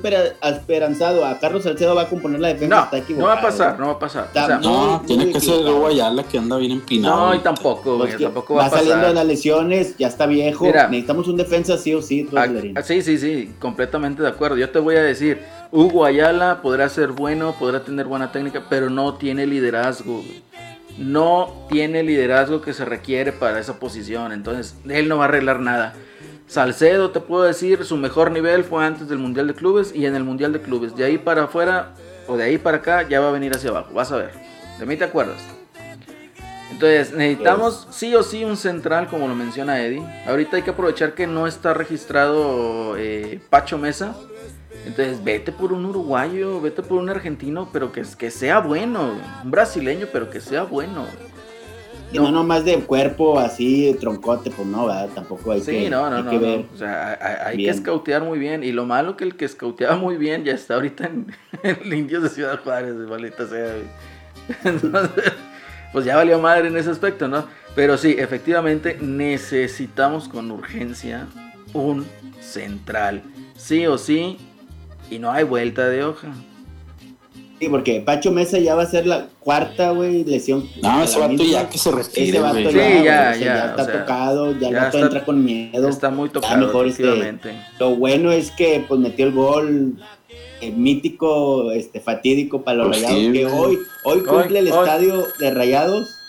[0.50, 3.30] esperanzado a Carlos Salcedo va a componer la defensa, no, está equivocado.
[3.30, 4.62] No va a pasar, no va a pasar.
[4.62, 7.28] no, tiene que ser Hugo Ayala que anda bien empinado.
[7.28, 8.80] No, y tampoco, güey, tampoco va, a pasar.
[8.80, 10.66] Va saliendo de las lesiones, ya está viejo.
[10.66, 12.82] Necesitamos un defensa sí o sí, tú, Celerino.
[12.84, 14.58] Sí, sí, sí, completamente de acuerdo.
[14.58, 15.40] Yo te voy a decir,
[15.72, 20.22] Hugo Ayala podrá ser bueno, podrá tener buena técnica, pero no tiene liderazgo
[21.02, 24.32] no tiene el liderazgo que se requiere para esa posición.
[24.32, 25.94] Entonces, él no va a arreglar nada.
[26.48, 30.16] Salcedo, te puedo decir, su mejor nivel fue antes del Mundial de Clubes y en
[30.16, 30.96] el Mundial de Clubes.
[30.96, 31.94] De ahí para afuera
[32.28, 33.94] o de ahí para acá ya va a venir hacia abajo.
[33.94, 34.32] Vas a ver.
[34.78, 35.42] De mí te acuerdas.
[36.72, 40.04] Entonces, necesitamos sí o sí un central, como lo menciona Eddie.
[40.28, 44.16] Ahorita hay que aprovechar que no está registrado eh, Pacho Mesa.
[44.92, 49.50] Entonces, vete por un uruguayo, vete por un argentino, pero que, que sea bueno, un
[49.50, 51.06] brasileño, pero que sea bueno.
[52.12, 55.08] Y no, no nomás de cuerpo así, troncote, pues no, ¿verdad?
[55.16, 56.66] Tampoco hay que, no, no, no, ver.
[56.74, 58.66] O sea, hay, que escautear muy bien.
[58.66, 61.28] Y lo malo que el que escauteaba muy bien ya está ahorita en,
[61.64, 63.76] el Indios de Ciudad Juárez, maldita sea.
[64.66, 65.32] Entonces,
[65.94, 67.46] pues ya valió madre en ese aspecto, ¿no?
[67.76, 71.28] Pero sí, efectivamente necesitamos con urgencia
[71.72, 72.06] un
[72.42, 73.24] central.
[73.56, 74.38] Sí o sí,
[75.12, 76.30] y no hay vuelta de hoja.
[77.60, 80.68] Sí, porque Pacho Mesa ya va a ser la cuarta, güey, lesión.
[80.82, 82.66] No, ese vato ya que se retire, güey.
[82.68, 85.88] Sí, ya, ya, ya, está tocado, ya, ya el entra con miedo.
[85.88, 87.36] Está muy tocado, mejor este,
[87.78, 89.96] lo bueno es que, pues, metió el gol
[90.62, 95.52] el mítico, este, fatídico para los pues Rayados, que hoy, hoy cumple el estadio de
[95.52, 96.21] Rayados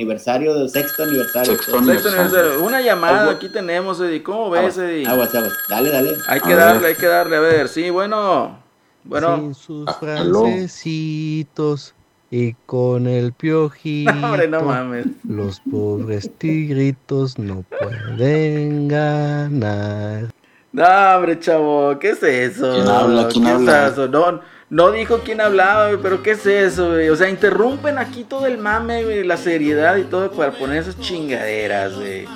[0.00, 1.52] aniversario, sexto aniversario.
[1.52, 2.64] Sexto, aniversario.
[2.64, 4.22] Una llamada aquí tenemos, Eddie.
[4.22, 5.06] ¿Cómo ves, Eddie?
[5.06, 5.52] Aguas, aguas.
[5.68, 6.16] Dale, dale.
[6.26, 7.36] Hay que darle, hay que darle.
[7.36, 8.58] A ver, sí, bueno.
[9.04, 9.36] Bueno.
[9.36, 11.94] Sin sus ah, francesitos
[12.30, 14.12] y con el piojito.
[14.12, 15.06] No, hombre, no mames.
[15.28, 20.30] Los pobres tigritos no pueden ganar.
[20.72, 20.84] No,
[21.16, 22.72] hombre, chavo, ¿qué es eso?
[22.72, 23.28] ¿Quién habla?
[23.28, 23.86] ¿Quién ¿Qué habla?
[23.86, 24.08] Es eso?
[24.08, 27.08] No, no dijo quién hablaba, pero ¿qué es eso, güey?
[27.08, 30.98] O sea, interrumpen aquí todo el mame, güey, la seriedad y todo para poner esas
[31.00, 32.26] chingaderas, güey.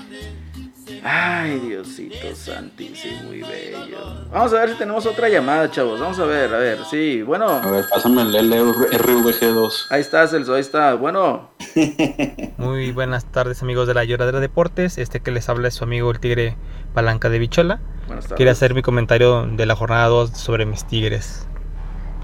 [1.06, 4.26] Ay, Diosito santísimo y bello.
[4.32, 6.00] Vamos a ver si tenemos otra llamada, chavos.
[6.00, 7.46] Vamos a ver, a ver, sí, bueno.
[7.46, 9.86] A ver, pásame el RVG2.
[9.90, 10.94] Ahí está, Celso, ahí está.
[10.94, 11.50] Bueno.
[12.56, 14.96] Muy buenas tardes, amigos de la Lloradera Deportes.
[14.96, 16.56] Este que les habla es su amigo el Tigre
[16.94, 17.80] Palanca de Bichola.
[18.06, 18.36] Buenas tardes.
[18.38, 21.46] Quiero hacer mi comentario de la jornada 2 sobre mis Tigres.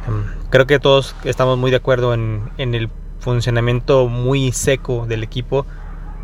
[0.06, 5.66] Em, creo que todos estamos muy de acuerdo en, el funcionamiento muy seco del equipo.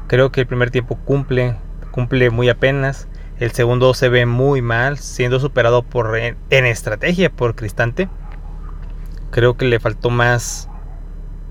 [0.07, 1.57] Creo que el primer tiempo cumple,
[1.91, 3.09] cumple muy apenas.
[3.39, 8.09] El segundo se ve muy mal, siendo superado por en, estrategia por Cristante.
[9.31, 10.71] Creo que le faltó más,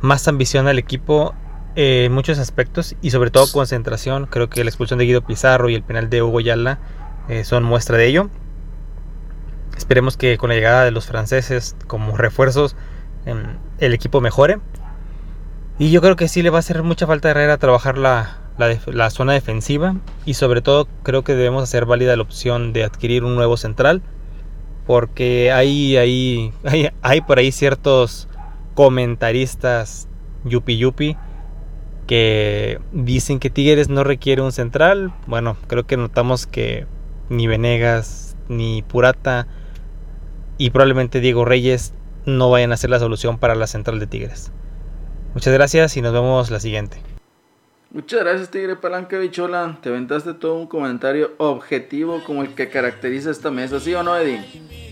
[0.02, 1.36] más ambición al equipo
[1.76, 4.26] en muchos aspectos y sobre todo concentración.
[4.26, 6.80] Creo que la expulsión de Guido Pizarro y el penal de Hugo Yala
[7.28, 8.30] eh, son muestra de ello.
[9.78, 12.75] Esperemos que con la llegada de los franceses como refuerzos
[13.25, 14.60] em, el equipo mejore.
[15.78, 18.38] Y yo creo que sí le va a hacer mucha falta a Herrera trabajar la,
[18.58, 19.95] la, zona defensiva.
[20.25, 24.01] Y sobre todo creo que debemos hacer válida la opción de adquirir un nuevo central.
[24.86, 28.30] Porque hay, hay, hay, hay por ahí ciertos
[28.75, 30.08] comentaristas
[30.43, 31.17] yupi yupi
[32.08, 35.13] que dicen que Tigres no requiere un central.
[35.28, 36.86] Bueno, creo que notamos que
[37.30, 39.48] ni Venegas ni Purata
[40.58, 41.94] y probablemente Diego Reyes
[42.26, 44.52] no vayan a ser la solución para la central de Tigres.
[45.34, 46.98] Muchas gracias y nos vemos la siguiente.
[47.92, 53.32] Muchas gracias Tigre Palanca Bichola, te aventaste todo un comentario objetivo como el que caracteriza
[53.32, 54.85] esta mesa, ¿sí o no Eddie?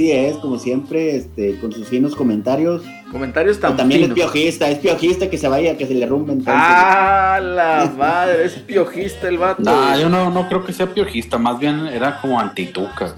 [0.00, 2.82] Sí es, como siempre, este, con sus finos comentarios.
[3.12, 7.38] Comentarios tan También es piojista, es piojista que se vaya, que se le rumbe Ah,
[7.42, 9.62] la madre, es piojista el vato.
[9.62, 13.14] No, yo no, no creo que sea piojista, más bien era como antituca.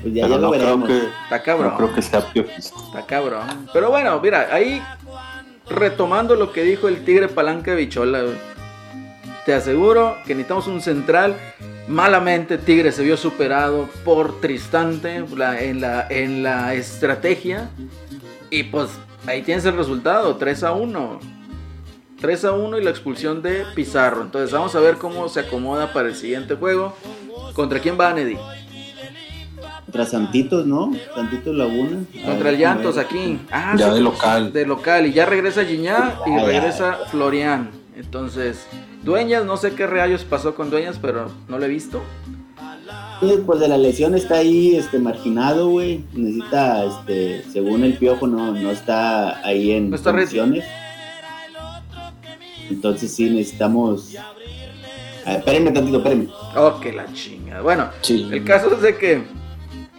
[0.00, 0.88] Pues ya, lo veremos.
[0.88, 1.72] Está cabrón.
[1.72, 2.76] No creo que sea piojista.
[2.78, 3.68] Está cabrón.
[3.72, 4.80] Pero bueno, mira, ahí
[5.68, 8.22] retomando lo que dijo el Tigre Palanca Bichola,
[9.44, 11.36] te aseguro que necesitamos un central.
[11.88, 17.70] Malamente Tigre se vio superado por Tristante en, la, en la estrategia.
[18.50, 18.90] Y pues
[19.26, 21.20] ahí tienes el resultado, 3 a 1.
[22.20, 24.22] 3 a 1 y la expulsión de Pizarro.
[24.22, 26.94] Entonces vamos a ver cómo se acomoda para el siguiente juego.
[27.54, 28.36] ¿Contra quién va Nedi?
[29.86, 30.92] Contra Santitos, ¿no?
[31.14, 32.04] Santitos Laguna.
[32.24, 33.40] Contra el Llantos aquí.
[33.50, 34.52] Ah, ya de local.
[34.52, 35.06] De local.
[35.06, 37.79] Y ya regresa Giñá y regresa Florian.
[38.00, 38.66] Entonces,
[39.02, 42.02] Dueñas, no sé qué rayos pasó con Dueñas, pero no lo he visto.
[43.46, 46.04] Pues de la lesión está ahí este marginado, güey.
[46.14, 50.64] Necesita, este, según el piojo, no, no está ahí en no condiciones.
[52.70, 54.14] Entonces sí necesitamos.
[55.26, 56.28] espérenme tantito, espérenme.
[56.56, 57.60] Oh, que la chinga.
[57.60, 59.22] Bueno, el caso es de que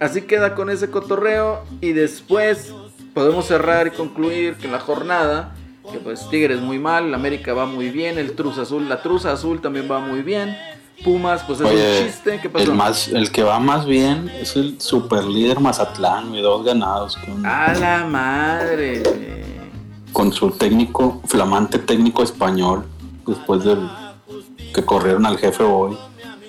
[0.02, 2.74] Así queda con ese cotorreo y después
[3.14, 5.54] podemos cerrar y concluir que la jornada,
[5.92, 9.32] que pues Tigres muy mal, la América va muy bien, el Truz Azul, la Truza
[9.32, 10.56] Azul también va muy bien.
[11.04, 12.40] Pumas, pues es un chiste.
[12.42, 12.64] ¿Qué pasó?
[12.64, 17.18] El, más, el que va más bien es el super líder Mazatlán, y dos ganados.
[17.18, 19.02] Con, ¡A la madre!
[20.14, 22.86] Con su técnico, flamante técnico español,
[23.26, 23.90] después del
[24.74, 25.98] que corrieron al jefe hoy.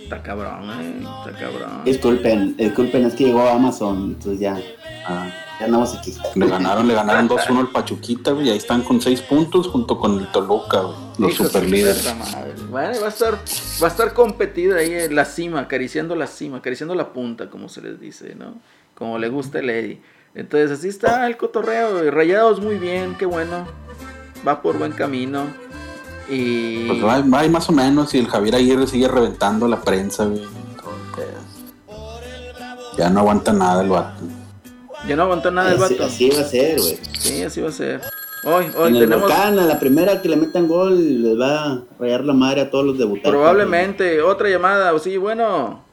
[0.02, 1.00] Está cabrón, eh.
[1.00, 1.85] Está cabrón.
[1.85, 4.61] Disculpen, disculpen, es que llegó Amazon, entonces ya.
[5.06, 6.14] Ah, ya andamos aquí.
[6.34, 10.18] Le ganaron, le ganaron 2-1 al Pachuquita, y ahí están con 6 puntos junto con
[10.18, 10.82] el Toluca,
[11.18, 12.14] los super líderes.
[12.70, 13.34] Bueno, va a estar,
[13.82, 17.68] va a estar competida ahí en la cima, acariciando la cima, acariciando la punta, como
[17.68, 18.54] se les dice, ¿no?
[18.94, 20.00] Como le gusta el Eddie.
[20.34, 23.66] Entonces así está el cotorreo, rayados muy bien, qué bueno.
[24.46, 25.46] Va por buen camino.
[26.28, 26.88] Y...
[26.88, 30.28] Pues hay, más o menos y el Javier Aguirre sigue reventando la prensa,
[32.96, 34.22] Ya no aguanta nada el vato.
[35.06, 36.04] Ya no aguanta nada el vato.
[36.04, 36.98] Así, va a ser, güey.
[37.18, 38.00] Sí, así va a ser.
[38.44, 39.30] Hoy, hoy en tenemos...
[39.30, 42.84] el la primera que le metan gol, les va a rayar la madre a todos
[42.84, 43.30] los debutantes.
[43.30, 45.84] Probablemente, otra llamada, sí, bueno.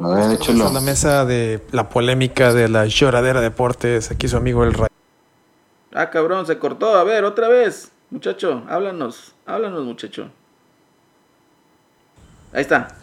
[0.00, 0.72] A ver, échalo.
[0.72, 4.88] la mesa de la polémica de la lloradera deportes, aquí su amigo el Ray.
[5.92, 6.94] Ah, cabrón, se cortó.
[6.94, 7.90] A ver, otra vez.
[8.10, 10.28] Muchacho, háblanos, háblanos muchacho.
[12.52, 12.96] Ahí está.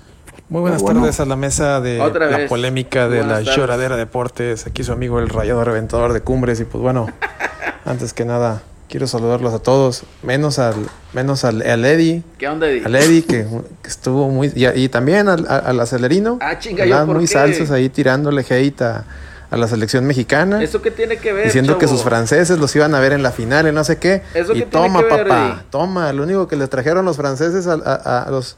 [0.50, 4.68] Muy buenas tardes a la mesa de la polémica de la lloradera deportes.
[4.68, 7.08] Aquí su amigo el rayado reventador de cumbres y pues bueno,
[7.86, 10.76] antes que nada quiero saludarlos a todos, menos al
[11.14, 12.24] menos al, Eddie.
[12.38, 12.86] ¿Qué onda Eddie?
[12.86, 13.48] Al Eddie que,
[13.86, 16.38] estuvo muy y, también al, acelerino.
[16.42, 19.06] Ah, chinga, yo muy salsos ahí tirándole hate a
[19.54, 20.64] a la selección mexicana.
[20.64, 21.46] ¿Eso qué tiene que ver?
[21.46, 24.24] Diciendo que sus franceses los iban a ver en la final y no sé qué.
[24.56, 26.12] y toma, papá, toma.
[26.12, 28.58] Lo único que le trajeron los franceses a, los,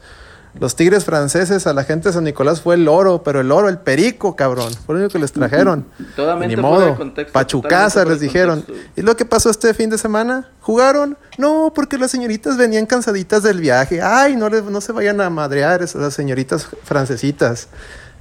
[0.58, 3.68] los tigres franceses a la gente de San Nicolás fue el oro, pero el oro,
[3.68, 4.72] el perico, cabrón.
[4.86, 5.86] Fue lo único que les trajeron.
[6.14, 6.96] Totalmente Ni modo.
[7.32, 8.64] Pachucasa les dijeron.
[8.96, 10.50] ¿Y lo que pasó este fin de semana?
[10.60, 11.18] ¿Jugaron?
[11.38, 14.00] No, porque las señoritas venían cansaditas del viaje.
[14.00, 17.68] Ay, no, no se vayan a madrear esas las señoritas francesitas.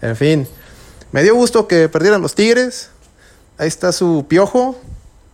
[0.02, 0.48] En fin.
[1.12, 2.90] Me dio gusto que perdieran los Tigres.
[3.58, 4.78] Ahí está su piojo.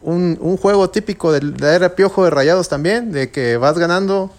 [0.03, 4.31] Un, juego típico de la era piojo de rayados también, de que vas ganando,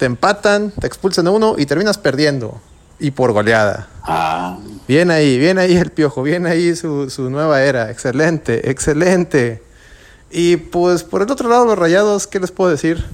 [0.00, 2.58] te empatan, te expulsan a uno y terminas perdiendo.
[2.98, 3.86] Y por goleada.
[4.02, 4.56] Ah.
[4.88, 7.90] Bien ahí, bien ahí el piojo, bien ahí su, su nueva era.
[7.90, 9.62] Excelente, excelente.
[10.30, 13.04] Y pues por el otro lado, los rayados, ¿qué les puedo decir?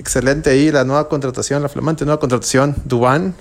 [0.00, 3.36] Excelente ahí la nueva contratación, la flamante nueva contratación, Dubán.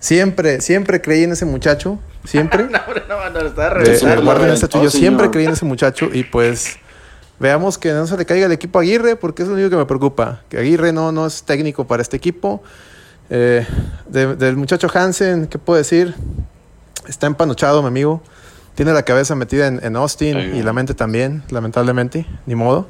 [0.00, 2.00] Siempre, siempre creí en ese muchacho.
[2.24, 2.64] Siempre.
[2.70, 3.68] no, no, no, está
[4.52, 6.76] este Yo siempre creí en ese muchacho y pues
[7.38, 9.76] veamos que no se le caiga el equipo a Aguirre porque es lo único que
[9.76, 10.42] me preocupa.
[10.48, 12.62] Que Aguirre no, no es técnico para este equipo.
[13.30, 13.66] Eh,
[14.08, 16.14] del muchacho Hansen, ¿qué puedo decir?
[17.08, 18.22] Está empanochado, mi amigo.
[18.74, 22.26] Tiene la cabeza metida en, Austin y la mente también, lamentablemente.
[22.46, 22.88] Ni modo.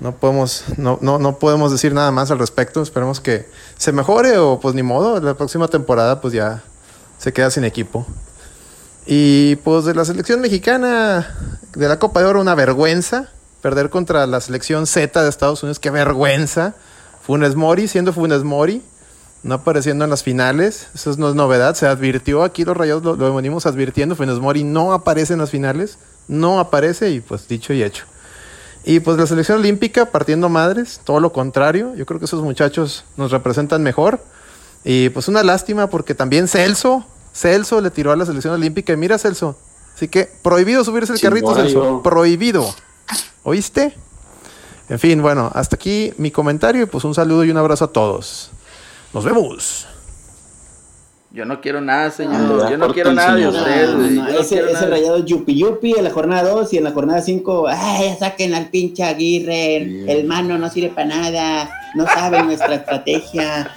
[0.00, 2.82] No podemos, no, no, no podemos decir nada más al respecto.
[2.82, 5.20] Esperemos que se mejore o pues ni modo.
[5.20, 6.62] La próxima temporada pues ya
[7.18, 8.06] se queda sin equipo.
[9.06, 11.34] Y pues de la selección mexicana
[11.74, 13.30] de la Copa de Oro, una vergüenza.
[13.60, 16.74] Perder contra la selección Z de Estados Unidos, qué vergüenza.
[17.22, 18.82] Funes Mori, siendo Funes Mori,
[19.42, 20.88] no apareciendo en las finales.
[20.94, 21.74] Eso no es novedad.
[21.74, 24.16] Se advirtió aquí, los Rayados lo, lo venimos advirtiendo.
[24.16, 25.98] Funes Mori no aparece en las finales.
[26.28, 28.04] No aparece y pues dicho y hecho.
[28.84, 31.94] Y pues la selección olímpica partiendo madres, todo lo contrario.
[31.94, 34.20] Yo creo que esos muchachos nos representan mejor.
[34.84, 38.92] Y pues una lástima porque también Celso, Celso le tiró a la selección olímpica.
[38.92, 39.58] Y mira Celso,
[39.94, 42.02] así que prohibido subirse el carrito, Celso.
[42.02, 42.74] Prohibido.
[43.48, 43.94] ¿Oíste?
[44.90, 47.92] En fin, bueno, hasta aquí mi comentario y pues un saludo y un abrazo a
[47.94, 48.50] todos.
[49.14, 49.86] Nos vemos.
[51.30, 52.62] Yo no quiero nada, señor.
[52.64, 54.40] Ah, yo no quiero nada de usted.
[54.40, 58.54] ese, rayado yupi yupi en la jornada 2 y en la jornada 5, ay, saquen
[58.54, 59.76] al pinche Aguirre,
[60.10, 63.76] el mano no sirve para nada, no saben nuestra estrategia,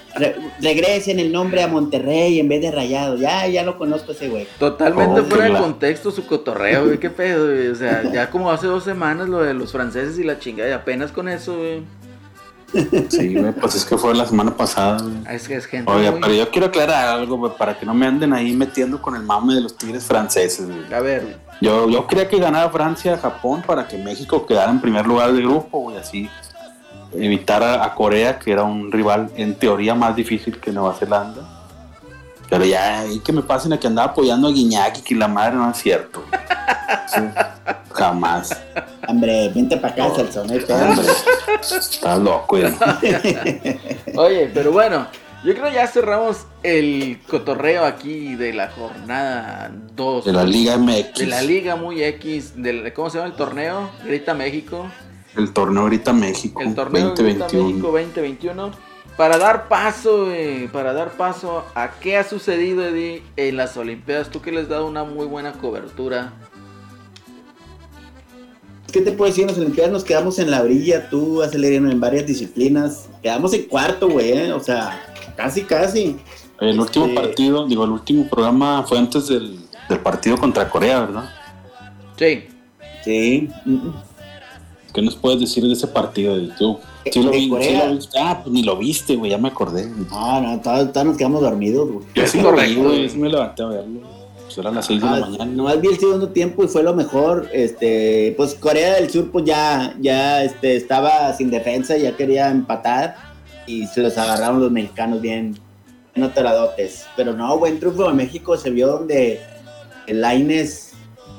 [0.60, 4.46] regresen el nombre a Monterrey en vez de rayado, ya, ya lo conozco ese güey.
[4.58, 7.68] Totalmente fuera de contexto su cotorreo, güey, qué pedo, güey.
[7.68, 10.72] o sea, ya como hace dos semanas lo de los franceses y la chingada, y
[10.72, 11.82] apenas con eso, güey.
[13.10, 15.90] Sí, pues es que fue la semana pasada, ah, Es que es gente.
[15.90, 19.22] Oiga, pero yo quiero aclarar algo, para que no me anden ahí metiendo con el
[19.22, 23.86] mame de los tigres franceses, A ver, Yo, yo quería que ganara Francia, Japón, para
[23.86, 26.30] que México quedara en primer lugar del grupo, y así
[27.14, 31.42] evitar a, Corea, que era un rival en teoría más difícil que Nueva Zelanda.
[32.48, 35.56] Pero ya, y que me pasen a que andaba apoyando a Guiñaki, que la madre
[35.56, 36.22] no es cierto.
[37.90, 38.60] Jamás.
[39.08, 40.44] Hombre, vente para acá, Celso,
[41.60, 42.56] Estás loco,
[44.16, 45.06] Oye, pero bueno,
[45.44, 50.24] yo creo ya cerramos el cotorreo aquí de la jornada 2.
[50.24, 51.14] De la Liga MX.
[51.18, 52.54] De la Liga muy X.
[52.56, 53.90] De, ¿Cómo se llama el torneo?
[54.04, 54.88] Grita México.
[55.36, 56.60] El torneo Grita México.
[56.60, 57.48] El torneo 2021.
[57.48, 58.70] Grita México 2021.
[59.16, 60.28] Para dar paso,
[60.72, 64.30] para dar paso a qué ha sucedido, Eddie, en las Olimpiadas.
[64.30, 66.32] Tú que les has dado una muy buena cobertura
[68.92, 69.42] ¿qué te puedo decir?
[69.42, 73.08] En las Olimpiadas nos quedamos en la brilla, tú, acelerando en varias disciplinas.
[73.22, 74.52] Quedamos en cuarto, güey, ¿eh?
[74.52, 75.02] o sea,
[75.36, 76.16] casi, casi.
[76.60, 79.58] El último este, partido, digo, el último programa fue antes del,
[80.02, 81.30] partido contra Corea, ¿verdad?
[82.16, 82.44] Sí.
[83.04, 83.48] Sí.
[84.94, 86.36] ¿Qué nos puedes decir de ese partido?
[86.56, 86.78] ¿Tú?
[87.10, 87.50] ¿Sí lo, vi,
[88.16, 89.86] Ah, pues ni lo viste, güey, ya me acordé.
[90.10, 92.06] No, no, todos, nos quedamos dormidos, güey.
[92.14, 94.21] Yo sí lo vi, güey, me levanté a verlo.
[94.54, 95.44] Pues eran las 6 de la ah, mañana.
[95.46, 97.48] Nomás vi el segundo tiempo y fue lo mejor.
[97.54, 103.16] Este, pues Corea del Sur, pues ya, ya este, estaba sin defensa, ya quería empatar
[103.66, 105.58] y se los agarraron los mexicanos bien,
[106.14, 107.06] no teradotes.
[107.16, 109.40] Pero no, buen triunfo de México se vio donde
[110.06, 110.92] el Laines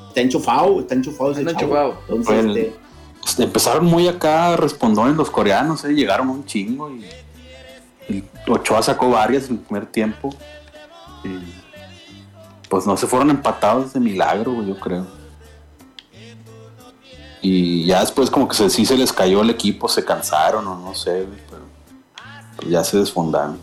[0.08, 1.96] está enchufado, está enchufado ese enchufado.
[2.08, 2.72] Entonces, este,
[3.20, 5.94] pues, empezaron muy acá respondones los coreanos, ¿eh?
[5.94, 7.04] llegaron un chingo y,
[8.12, 10.34] y Ochoa sacó varias en el primer tiempo.
[11.22, 11.63] Y
[12.74, 15.06] pues no se fueron empatados de milagro, yo creo.
[17.40, 20.76] Y ya después como que se, sí se les cayó el equipo, se cansaron o
[20.76, 21.62] no sé, pero
[22.56, 23.60] pues ya se desfondaron.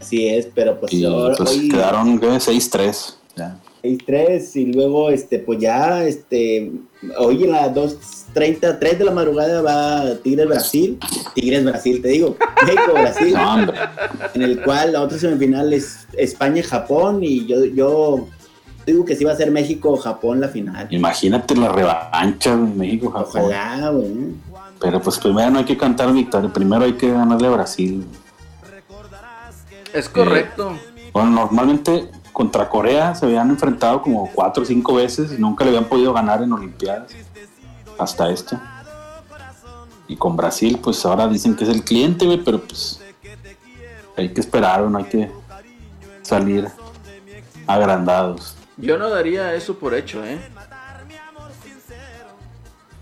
[0.00, 0.90] Así es, pero pues,
[1.36, 3.14] pues quedaron 6-3.
[3.82, 6.72] 6-3 y luego este pues ya este
[7.18, 10.98] hoy en las 2.30, 3 de la madrugada va Tigres Brasil,
[11.34, 13.36] Tigres Brasil, te digo, México Brasil,
[14.34, 18.28] en el cual la otra semifinal es España Japón y yo, yo
[18.86, 20.86] digo que sí va a ser México Japón la final.
[20.90, 23.42] Imagínate la revancha de México Japón.
[23.46, 24.12] Ojalá, güey.
[24.80, 28.04] Pero pues primero no hay que cantar victoria, primero hay que ganarle a Brasil.
[29.92, 30.76] Es correcto.
[31.12, 35.70] bueno, normalmente contra Corea se habían enfrentado como cuatro o cinco veces y nunca le
[35.70, 37.12] habían podido ganar en Olimpiadas
[37.98, 38.58] hasta esto.
[40.08, 43.00] Y con Brasil, pues ahora dicen que es el cliente, pero pues
[44.16, 45.30] hay que esperar, no hay que
[46.22, 46.68] salir
[47.66, 48.56] agrandados.
[48.76, 50.38] Yo no daría eso por hecho, ¿eh?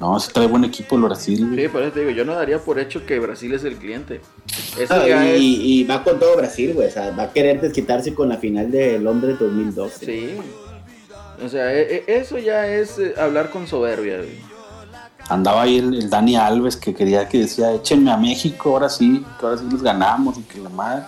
[0.01, 1.53] No, se trae buen equipo el Brasil.
[1.55, 4.23] Sí, por eso te digo, yo no daría por hecho que Brasil es el cliente.
[5.39, 6.89] y, va con todo Brasil, güey.
[6.89, 10.07] O sea, va a querer desquitarse con la final de Londres 2012.
[10.07, 10.37] Sí.
[11.45, 14.23] O sea, e, e, eso ya es eh, hablar con soberbia,
[15.29, 19.47] Andaba ahí el, Dani Alves que quería que decía, échenme a México, ahora sí, que
[19.47, 21.05] ahora sí les ganamos y que la madre.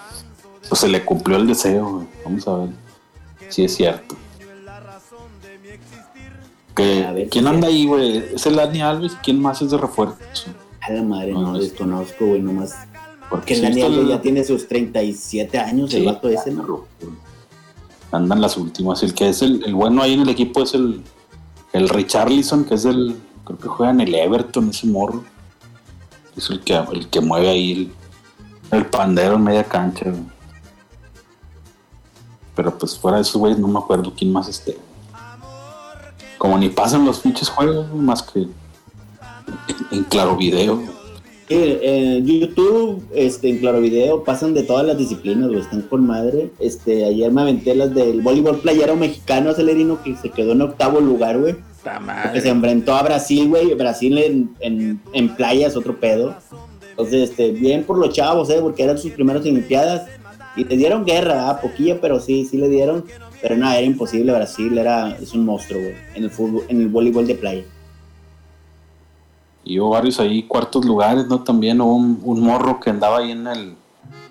[0.69, 2.07] Pues se le cumplió el deseo, güey.
[2.25, 2.69] Vamos a ver
[3.49, 4.17] si es cierto.
[6.75, 8.19] ¿Quién anda ahí, güey?
[8.35, 9.17] ¿Es el Dani Alves?
[9.23, 10.17] ¿Quién más es de refuerzo?
[10.81, 12.75] A la madre, no, desconozco, güey, nomás.
[13.29, 16.87] Porque el Dani Alves ya tiene sus 37 años, el vato ese, ¿no?
[18.11, 19.03] Andan las últimas.
[19.03, 21.03] El que es el, bueno ahí en el equipo es el,
[21.73, 23.17] el Richarlison, que es el.
[23.45, 25.25] Creo que juega en el Everton, ese morro.
[26.37, 27.93] Es el que, el que mueve ahí
[28.71, 30.23] el, pandero en media cancha, güey.
[32.55, 34.77] Pero pues fuera de esos güeyes no me acuerdo quién más esté.
[36.43, 38.49] Como ni pasan los pinches juegos, más que
[39.93, 40.83] en claro video.
[41.49, 46.51] en YouTube, este, en Claro Video, pasan de todas las disciplinas, güey, están con madre.
[46.59, 51.01] Este, ayer me aventé las del voleibol playero mexicano, acelerino, que se quedó en octavo
[51.01, 51.55] lugar, güey.
[52.33, 53.73] Que se enfrentó a Brasil, güey.
[53.75, 56.35] Brasil en, en, en playa es otro pedo.
[56.91, 58.59] Entonces, este, bien por los chavos, ¿eh?
[58.61, 60.09] Porque eran sus primeras Olimpiadas.
[60.57, 61.61] Y le dieron guerra, ¿ah?
[61.61, 63.05] poquillo, pero sí, sí le dieron.
[63.43, 64.33] Pero no, era imposible.
[64.33, 67.65] Brasil era, es un monstruo, güey, en el fútbol, en el voleibol de playa.
[69.65, 71.43] Y hubo varios ahí, cuartos lugares, ¿no?
[71.43, 73.75] También hubo un, morro que andaba ahí en el.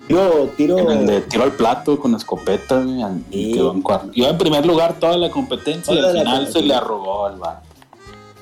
[0.08, 0.78] Tiro, tiro.
[0.78, 4.10] En el de tiro al plato con escopeta, güey, y quedó en cuarto.
[4.14, 7.62] Iba en primer lugar toda la competencia y al final se le arrogó al bar.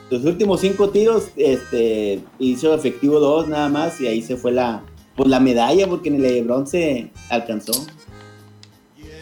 [0.09, 4.83] Los últimos cinco tiros, este, hizo efectivo dos nada más y ahí se fue la,
[5.15, 7.73] pues la medalla porque en el de bronce alcanzó.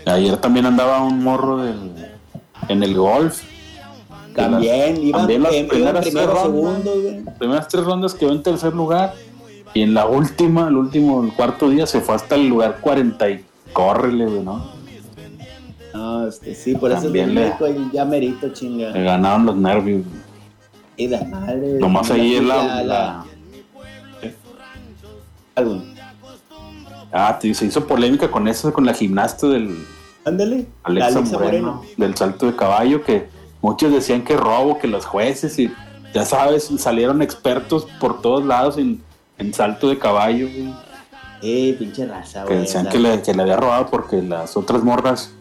[0.08, 1.94] Ayer también andaba un morro del,
[2.68, 3.42] en el golf.
[4.34, 6.94] También, iba también las primeras, tres rondas,
[7.38, 9.12] primeras tres rondas quedó en tercer lugar
[9.74, 13.30] y en la última, el último, el cuarto día se fue hasta el lugar 40
[13.30, 14.72] y córrele, güey, ¿no?
[15.94, 17.54] No, este, sí, por eso le,
[17.92, 18.90] ya merito, chinga.
[18.90, 20.02] Le ganaron los nervios.
[20.96, 21.78] Y la madre.
[21.78, 22.82] Nomás ahí es la.
[22.82, 23.24] la...
[27.10, 29.76] Ah, se hizo polémica con eso, con la gimnasta del.
[30.28, 30.66] Ándale.
[30.82, 33.28] Alexa, Moreno, Del salto de caballo, que
[33.60, 35.72] muchos decían que robo, que los jueces y.
[36.14, 39.02] Ya sabes, salieron expertos por todos lados en,
[39.36, 40.48] en salto de caballo.
[41.42, 45.32] Eh, pinche raza, Que decían que le, que le había robado porque las otras morras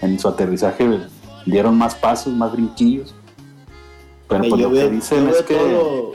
[0.00, 1.00] en su aterrizaje
[1.44, 3.14] dieron más pasos, más brinquillos.
[4.28, 6.12] Pero pues, lo que dicen es que.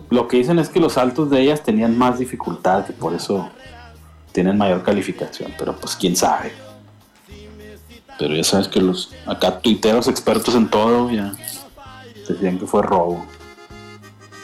[0.10, 3.48] Lo que dicen es que los saltos de ellas tenían más dificultad y por eso
[4.32, 5.52] tienen mayor calificación.
[5.56, 6.52] Pero pues quién sabe.
[8.20, 11.32] Pero ya sabes que los acá tuiteros expertos en todo ya
[12.28, 13.24] decían que fue robo.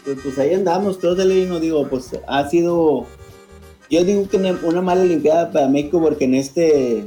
[0.02, 3.06] Pues, pues ahí andamos, todos el no digo, pues ha sido.
[3.90, 7.04] Yo digo que una mala limpiada para México porque en este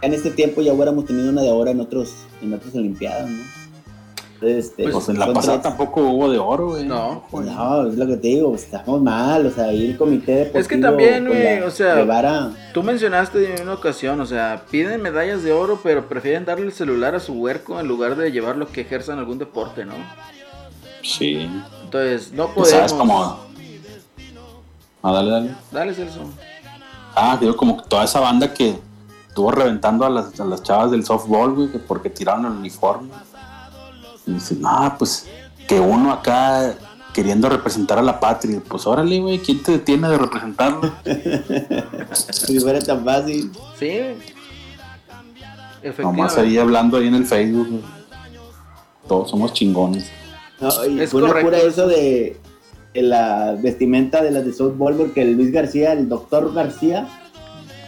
[0.00, 3.65] en este tiempo ya hubiéramos tenido una de ahora en otros en otras olimpiadas, ¿no?
[4.40, 6.84] Este, pues en la pasada tampoco hubo de oro, güey.
[6.84, 10.60] No, no, es lo que te digo, estamos mal, o sea, ahí el comité deportivo.
[10.60, 15.42] Es que también, güey, o sea, tú mencionaste en una ocasión, o sea, piden medallas
[15.42, 18.82] de oro, pero prefieren darle el celular a su huerco en lugar de llevarlo que
[18.82, 19.94] ejerzan algún deporte, ¿no?
[21.02, 21.48] Sí.
[21.84, 22.68] Entonces, no podemos.
[22.68, 23.40] ¿Sabes cómo?
[25.02, 25.54] Ah, dale, dale.
[25.70, 26.20] Dale, Celso.
[27.14, 28.76] Ah, digo, como toda esa banda que
[29.28, 33.08] estuvo reventando a las, a las chavas del softball, güey, porque tiraron el uniforme.
[34.26, 35.26] Y dice, no, pues
[35.66, 36.74] que uno acá
[37.16, 38.60] queriendo representar a la patria.
[38.68, 40.92] Pues órale, güey, ¿quién te detiene de representarlo?
[42.30, 43.50] si fuera tan fácil.
[43.78, 44.00] Sí.
[45.98, 47.82] Nomás ahí hablando ahí en el Facebook.
[49.08, 50.10] Todos somos chingones.
[50.60, 52.36] No, y es fue una cura eso de,
[52.94, 57.08] la vestimenta de las de softball porque el Luis García, el doctor García,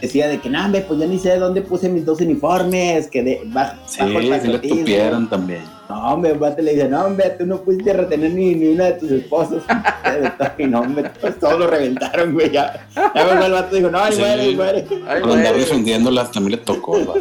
[0.00, 3.50] decía de que, no, pues ya ni sé dónde puse mis dos uniformes, que de,
[3.86, 5.77] sí, se le tupieron también.
[5.88, 8.92] No, hombre, bate le dice, no, hombre, tú no pudiste retener ni, ni una de
[8.94, 9.62] tus esposos.
[10.58, 12.86] y no, hombre, pues todos lo reventaron, güey, ya.
[12.94, 14.82] Ya me el vato dijo, no, ay, muere, ay, muere.
[14.82, 16.98] Por andar defendiéndolas también le tocó,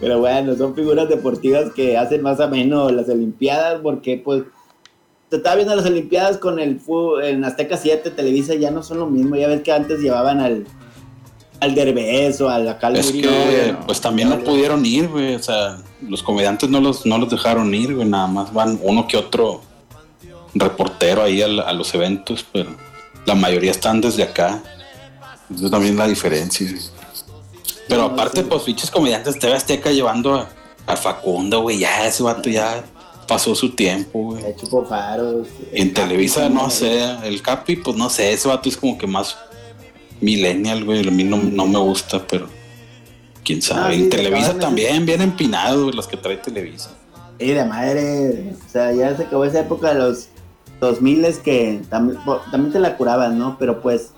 [0.00, 4.42] Pero bueno, son figuras deportivas que hacen más o menos las Olimpiadas, porque pues
[5.30, 8.98] se estaba viendo las Olimpiadas con el fútbol, en Azteca 7, Televisa, ya no son
[8.98, 9.34] lo mismo.
[9.34, 10.66] Ya ves que antes llevaban al,
[11.60, 15.34] al Derbez o a la Es que, pues también no pudieron ir, güey.
[15.34, 18.06] O sea, los comediantes no los, no los dejaron ir, güey.
[18.06, 19.62] Nada más van uno que otro
[20.54, 22.70] reportero ahí a, los eventos, pero
[23.26, 24.62] la mayoría están desde acá.
[25.54, 26.66] Eso también la diferencia.
[27.88, 30.48] Pero aparte, pues, fiches comediantes TV Azteca llevando a,
[30.86, 31.78] a Facundo, güey.
[31.78, 32.84] Ya ese vato ya
[33.26, 34.44] pasó su tiempo, güey.
[35.72, 37.02] En Televisa, no sé.
[37.24, 38.32] El Capi, pues no sé.
[38.32, 39.36] Ese vato es como que más
[40.24, 41.06] millennial, güey.
[41.06, 42.48] A mí no, me gusta, pero
[43.44, 43.94] quién sabe.
[43.94, 46.90] Ah, en Televisa también, bien empinado, los que trae Televisa.
[47.38, 50.28] Y de madre, o sea, ya se acabó esa época de los
[50.80, 52.18] 2000 que también,
[52.50, 53.56] también te la curaban, ¿no?
[53.58, 54.12] Pero pues,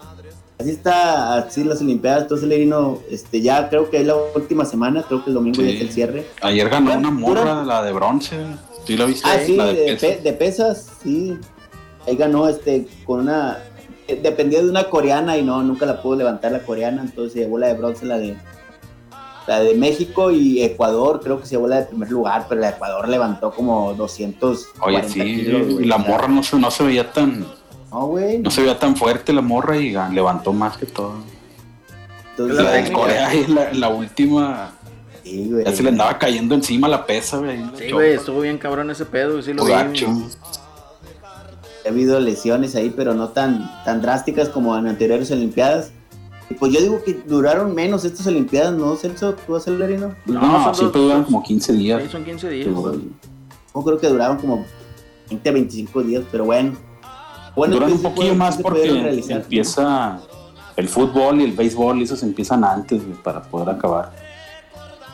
[0.58, 5.02] así está, así las Olimpiadas, entonces el este, ya creo que es la última semana,
[5.02, 6.26] creo que el domingo ya es el cierre.
[6.42, 8.36] Ayer ganó una morra, la de bronce,
[8.86, 9.28] ¿sí la viste?
[9.28, 11.36] Ah, sí, de, de, pesas, sí.
[12.06, 13.58] Ahí ganó, este, con una,
[14.06, 17.58] dependía de una coreana y no, nunca la pudo levantar la coreana, entonces se llevó
[17.58, 18.36] la de bronce, la de
[19.46, 22.68] la de México y Ecuador, creo que se llevó la de primer lugar, pero la
[22.68, 27.12] de Ecuador levantó como 200 Oye, sí, y la morra no se, no se veía
[27.12, 27.46] tan...
[27.92, 28.38] No, güey.
[28.38, 31.14] No se veía tan fuerte la morra y levantó más que todo.
[32.30, 34.72] Entonces, la de Corea es la, la última.
[35.22, 35.64] Sí, güey.
[35.64, 37.64] Ya se le andaba cayendo encima la pesa, güey.
[37.78, 39.72] Sí, güey, estuvo bien cabrón ese pedo, sí lo vi.
[41.86, 45.92] Ha habido lesiones ahí, pero no tan, tan drásticas como en anteriores Olimpiadas.
[46.50, 49.34] Y pues yo digo que duraron menos estas Olimpiadas, ¿no, Celso?
[49.34, 52.02] ¿Tú vas a No, no siempre duran como 15 días.
[52.02, 52.66] Sí, son 15 días.
[52.66, 54.64] Yo creo que duraron como
[55.30, 56.72] 20, 25 días, pero bueno.
[57.54, 60.20] bueno Duran un poquito más porque empieza
[60.76, 64.12] el fútbol y el béisbol y esos empiezan antes para poder acabar.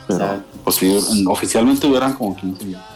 [0.07, 0.81] Pero pues,
[1.27, 2.92] oficialmente duran como 15 días.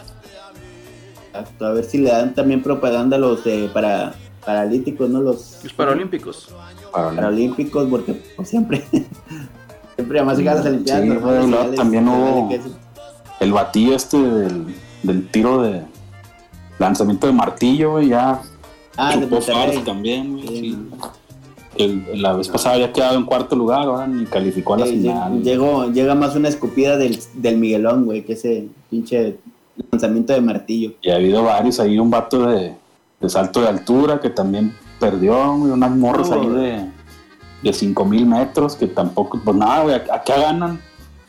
[1.32, 4.14] A ver si le dan también propaganda a los de para
[4.44, 5.20] paralíticos, ¿no?
[5.20, 6.48] Los, los paralímpicos.
[6.92, 8.82] Paralímpicos, porque pues, siempre,
[9.94, 11.74] siempre además llegar a las Olimpiadas.
[11.76, 12.48] también hubo
[13.40, 15.82] el batido este del, del tiro de
[16.78, 18.40] lanzamiento de martillo, ya.
[18.96, 19.26] Ah, de
[19.84, 20.90] también,
[22.14, 25.42] la vez pasada había quedado en cuarto lugar, ahora ni calificó a la final.
[25.42, 29.36] Llegó, llega más una escupida del, del Miguelón, güey, que ese pinche
[29.90, 30.92] lanzamiento de martillo.
[31.02, 32.74] Y ha habido varios ahí, un vato de,
[33.20, 36.90] de salto de altura que también perdió, unas morras ahí de,
[37.62, 40.80] de 5000 metros que tampoco, pues nada, güey, acá ganan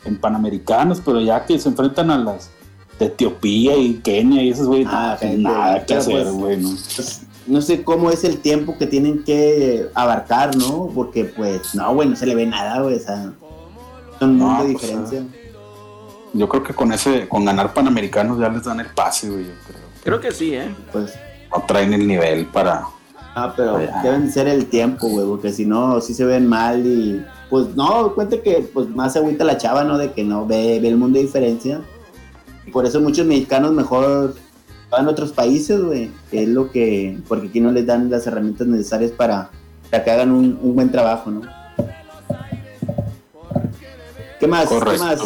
[0.06, 2.52] en Panamericanos, pero ya que se enfrentan a las
[2.98, 6.70] de Etiopía y Kenia y esos güey, ah, nada que hacer, pues, güey, ¿no?
[6.70, 10.90] Pues, no sé cómo es el tiempo que tienen que abarcar, ¿no?
[10.94, 13.34] Porque pues, no, güey, no se le ve nada, güey, o sea,
[14.20, 15.26] son no, de pues, diferencia.
[16.34, 19.54] Yo creo que con ese, con ganar Panamericanos ya les dan el pase, güey, yo
[19.68, 19.90] creo.
[20.04, 20.74] Creo que sí, ¿eh?
[20.92, 21.14] Pues
[21.52, 22.84] no traen el nivel para.
[23.36, 27.26] Ah, pero deben ser el tiempo, güey, porque si no, sí se ven mal y.
[27.50, 29.98] Pues no, cuenta que pues más agüita la chava, ¿no?
[29.98, 31.82] De que no ve, ve el mundo de diferencia.
[32.66, 34.36] Y por eso muchos mexicanos mejor
[34.90, 37.18] van a otros países, güey, que es lo que.
[37.28, 39.50] Porque aquí no les dan las herramientas necesarias para,
[39.90, 41.42] que hagan un, buen trabajo, ¿no?
[44.40, 44.70] ¿Qué más?
[44.70, 45.22] ¿Qué más,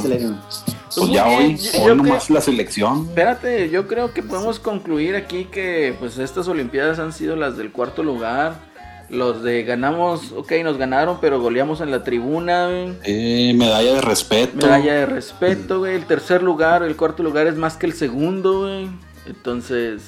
[0.95, 3.07] pues ya hoy, hoy nomás la selección.
[3.09, 7.71] Espérate, yo creo que podemos concluir aquí que pues estas Olimpiadas han sido las del
[7.71, 8.71] cuarto lugar.
[9.09, 12.69] Los de ganamos, ok, nos ganaron, pero goleamos en la tribuna,
[13.03, 14.55] Eh, medalla de respeto.
[14.55, 15.95] Medalla de respeto, güey.
[15.95, 18.89] El tercer lugar, el cuarto lugar es más que el segundo, güey.
[19.27, 20.01] Entonces,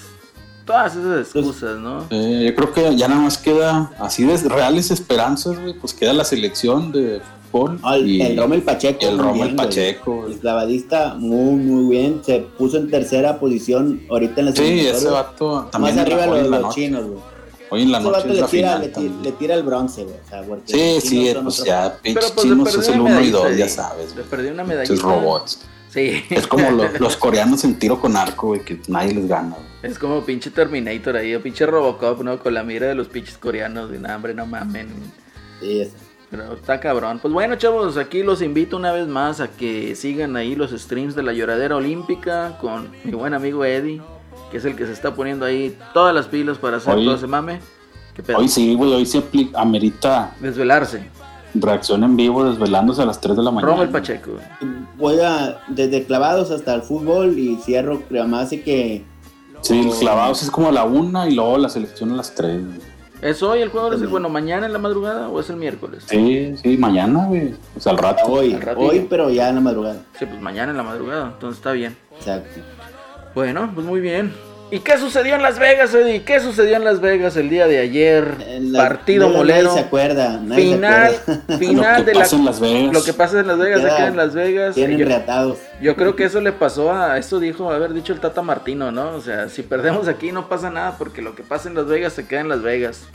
[0.65, 2.05] todas esas excusas, ¿no?
[2.09, 5.73] Eh, yo creo que ya nada más queda así de reales esperanzas, güey.
[5.73, 7.21] Pues queda la selección de
[7.93, 9.06] el Rommel Pacheco.
[9.06, 10.28] El Rommel Pacheco.
[10.28, 12.22] El clavadista muy, muy bien.
[12.24, 15.95] Se puso en tercera posición ahorita en la Sí, ese vato también.
[15.95, 17.36] Más arriba los, los chinos, güey.
[17.72, 20.16] Hoy en la ese noche le, tira, le, tira, el bronce, güey.
[20.16, 23.68] O sea, sí, sí, pues ya, pinches pues, chinos es el 1 y 2, ya
[23.68, 24.16] sabes.
[24.16, 24.93] Le perdió una medalla.
[24.93, 25.62] Es robots.
[25.89, 26.24] Sí.
[26.30, 29.56] Es como los, los, coreanos en tiro con arco, güey, que nadie les gana.
[29.82, 32.38] Es como pinche Terminator ahí, o pinche Robocop, ¿no?
[32.39, 34.89] Con la mira de los pinches coreanos, de hambre, no mamen.
[35.60, 35.91] Sí, es
[36.30, 37.19] pero está cabrón.
[37.21, 41.15] Pues bueno, chavos, aquí los invito una vez más a que sigan ahí los streams
[41.15, 44.01] de la lloradera olímpica con mi buen amigo Eddie,
[44.51, 47.28] que es el que se está poniendo ahí todas las pilas para hacer todo ese
[47.28, 47.59] mame.
[48.36, 49.23] Hoy sí, güey, hoy se
[49.53, 51.09] amerita desvelarse.
[51.53, 53.84] Reacción en vivo, desvelándose a las 3 de la mañana.
[53.84, 54.32] el Pacheco.
[54.97, 59.03] Voy a, desde clavados hasta el fútbol y cierro, creo más así que.
[59.61, 62.61] Sí, clavados es como a la 1 y luego la selección a las 3.
[63.26, 63.91] ¿Es hoy el juego?
[63.91, 66.03] ¿Es bueno mañana en la madrugada o es el miércoles?
[66.07, 67.55] Sí, sí, mañana, güey.
[67.76, 68.23] O sea, al rato.
[68.28, 70.03] Hoy, hoy, pero ya en la madrugada.
[70.19, 71.97] Sí, pues mañana en la madrugada, entonces está bien.
[72.15, 72.61] Exacto.
[73.34, 74.32] Bueno, pues muy bien.
[74.72, 76.24] ¿Y qué sucedió en Las Vegas, Eddie?
[76.24, 78.36] ¿Qué sucedió en Las Vegas el día de ayer?
[78.76, 79.70] Partido molero.
[79.70, 80.39] Nadie se acuerda.
[80.55, 81.16] final,
[81.59, 82.26] final de la.
[82.26, 82.93] En Las Vegas.
[82.93, 84.76] Lo que pasa en Las Vegas se queda en Las Vegas.
[84.76, 85.59] Tienen reatados.
[85.82, 87.18] Yo creo que eso le pasó a.
[87.20, 89.11] Esto dijo haber dicho el Tata Martino, ¿no?
[89.11, 92.13] O sea, si perdemos aquí no pasa nada porque lo que pasa en Las Vegas
[92.13, 93.07] se queda en Las Vegas.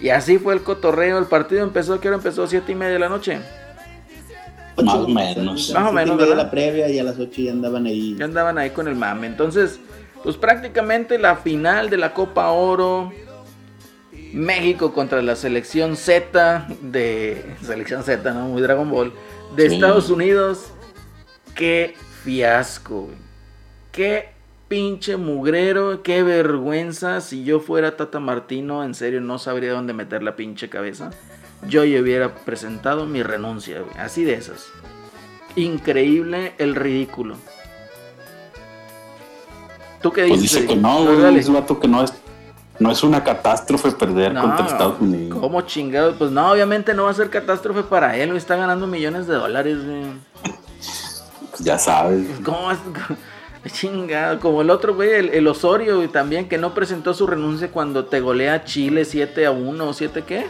[0.00, 1.18] Y así fue el cotorreo.
[1.18, 2.46] El partido empezó, ¿qué hora empezó?
[2.48, 3.38] ¿Siete y media de la noche?
[4.82, 5.70] Más o menos.
[5.70, 6.36] Más o menos, ¿verdad?
[6.36, 8.16] la previa y a las ocho ya andaban ahí.
[8.18, 9.26] Ya andaban ahí con el mame.
[9.28, 9.78] Entonces,
[10.22, 13.12] pues prácticamente la final de la Copa Oro.
[14.32, 17.56] México contra la selección Z de.
[17.62, 18.48] Selección Z, ¿no?
[18.48, 19.12] Muy Dragon Ball.
[19.56, 20.72] De Estados Unidos.
[21.54, 21.94] Qué
[22.24, 23.16] fiasco, güey.
[23.92, 24.30] Qué
[24.68, 27.20] pinche mugrero, qué vergüenza.
[27.20, 31.10] Si yo fuera Tata Martino, en serio no sabría dónde meter la pinche cabeza.
[31.68, 34.68] Yo ya hubiera presentado mi renuncia, así de esas.
[35.56, 37.36] Increíble el ridículo.
[40.02, 40.38] ¿Tú qué dices?
[40.38, 42.12] Pues dice que no, güey, es vato que no es
[42.78, 45.38] no es una catástrofe perder contra Estados Unidos.
[45.40, 46.14] ¿Cómo chingado?
[46.14, 49.78] Pues no, obviamente no va a ser catástrofe para él, está ganando millones de dólares,
[49.84, 50.02] güey.
[51.60, 52.26] ya sabes.
[52.44, 52.78] ¿Cómo es?
[53.72, 58.18] Chingado, como el otro güey, el, Osorio también, que no presentó su renuncia cuando te
[58.18, 60.46] golea Chile 7 a 1 o 7 qué.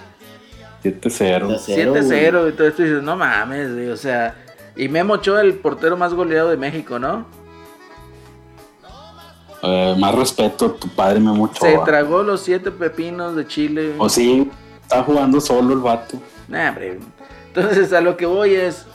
[0.82, 1.58] 7-0.
[1.58, 4.34] 7-0, y todo esto dices, no mames, o sea.
[4.74, 7.26] Y Memo Ochoa, el portero más goleado de México, ¿no?
[9.62, 11.70] Eh, más respeto tu padre Memo Ochoa.
[11.70, 13.94] Se tragó los siete pepinos de Chile.
[13.98, 14.50] O sí,
[14.82, 16.18] está jugando solo el vato.
[16.48, 16.74] Nah.
[17.54, 18.86] Entonces, a lo que voy es.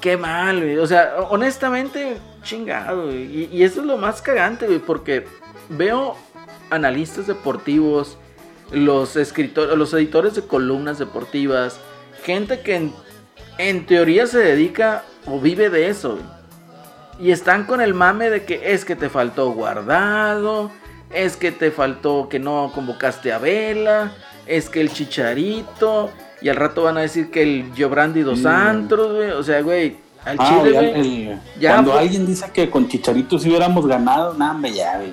[0.00, 0.78] Qué mal, güey.
[0.78, 3.48] O sea, honestamente, chingado, güey.
[3.52, 5.26] Y, eso es lo más cagante, güey, porque
[5.68, 6.16] veo
[6.70, 8.18] analistas deportivos,
[8.70, 11.78] los escritores, los editores de columnas deportivas,
[12.24, 12.90] gente que
[13.58, 16.18] en, teoría se dedica o vive de eso,
[17.18, 20.70] Y están con el mame de que es que te faltó guardado,
[21.10, 24.12] es que te faltó que no convocaste a Vela,
[24.46, 26.10] es que el chicharito,
[26.42, 29.30] y al rato van a decir que el Giobrandi dos Santos, güey.
[29.30, 34.34] O sea, güey, al ah, Chile, Cuando alguien dice que con Chicharito si hubiéramos ganado,
[34.34, 35.12] nada, me ya, güey.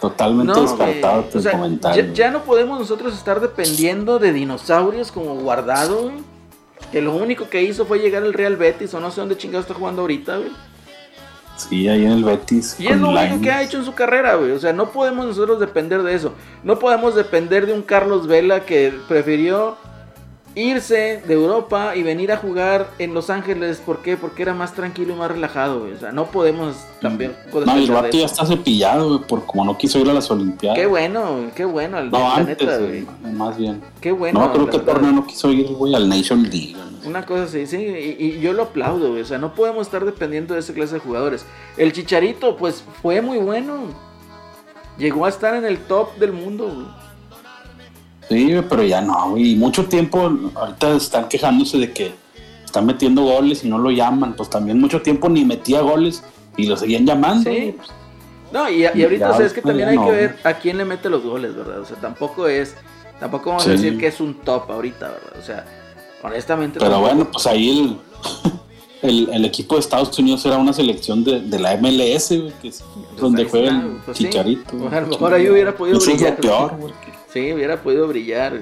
[0.00, 2.12] Totalmente descartado tu comentario.
[2.14, 6.14] Ya, no podemos nosotros estar dependiendo de dinosaurios como guardado, güey.
[6.90, 9.60] Que lo único que hizo fue llegar al Real Betis, o no sé dónde chingado
[9.60, 10.50] está jugando ahorita, güey.
[11.68, 12.76] Sí, ahí en el Betis.
[12.78, 14.52] Y es lo único que ha hecho en su carrera, güey.
[14.52, 16.32] O sea, no podemos nosotros depender de eso.
[16.64, 19.76] No podemos depender de un Carlos Vela que prefirió
[20.54, 23.78] irse de Europa y venir a jugar en Los Ángeles.
[23.84, 24.16] ¿Por qué?
[24.16, 25.92] Porque era más tranquilo y más relajado, güey.
[25.92, 27.34] O sea, no podemos también.
[27.52, 30.78] No, el vato ya está cepillado, güey, por como no quiso ir a las Olimpiadas.
[30.78, 31.98] Qué bueno, qué bueno.
[31.98, 33.06] El no, antes, güey.
[33.32, 33.80] Más bien.
[34.00, 34.40] Qué bueno.
[34.40, 36.76] No, creo que torneo no quiso ir, güey, al Nation League.
[37.04, 37.76] Una cosa así, sí.
[37.78, 39.22] Y, yo lo aplaudo, güey.
[39.22, 41.46] O sea, no podemos estar dependiendo de esa clase de jugadores.
[41.76, 43.78] El Chicharito, pues, fue muy bueno.
[44.98, 46.99] Llegó a estar en el top del mundo, güey.
[48.30, 49.56] Sí, pero ya no, güey.
[49.56, 52.12] Mucho tiempo, ahorita están quejándose de que
[52.64, 54.34] están metiendo goles y no lo llaman.
[54.34, 56.22] Pues también mucho tiempo ni metía goles
[56.56, 57.50] y lo seguían llamando.
[57.50, 57.74] Sí.
[58.52, 61.10] No, y, ahorita, o sea, es que también hay que ver a quién le mete
[61.10, 61.80] los goles, ¿verdad?
[61.80, 62.76] O sea, tampoco es,
[63.18, 65.32] tampoco vamos a decir que es un top ahorita, ¿verdad?
[65.36, 65.66] O sea,
[66.22, 66.78] honestamente.
[66.78, 67.98] Pero bueno, pues ahí
[69.02, 72.28] el, el, equipo de Estados Unidos era una selección de, de la MLS,
[72.62, 72.84] que es
[73.18, 74.88] donde juega el pues Chicharito.
[74.88, 76.36] a lo mejor ahí hubiera podido brillar.
[76.36, 76.76] peor,
[77.32, 78.58] Sí, hubiera podido brillar.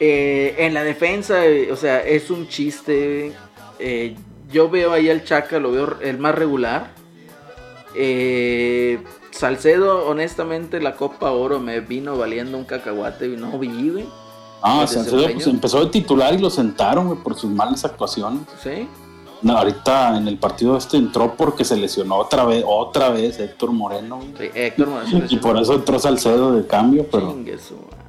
[0.00, 3.32] Eh, en la defensa, o sea, es un chiste.
[3.78, 4.16] Eh,
[4.50, 6.92] yo veo ahí al Chaca, lo veo el más regular.
[7.94, 14.06] Eh, Salcedo, honestamente, la Copa Oro me vino valiendo un cacahuate y no vi,
[14.62, 18.42] Ah, Salcedo pues, empezó de titular y lo sentaron por sus malas actuaciones.
[18.62, 18.86] Sí.
[19.42, 23.72] No, ahorita en el partido este entró porque se lesionó otra vez, otra vez Héctor
[23.72, 24.20] Moreno.
[24.38, 25.26] Sí, Héctor Moreno.
[25.28, 27.36] y por eso entró Salcedo de cambio, pero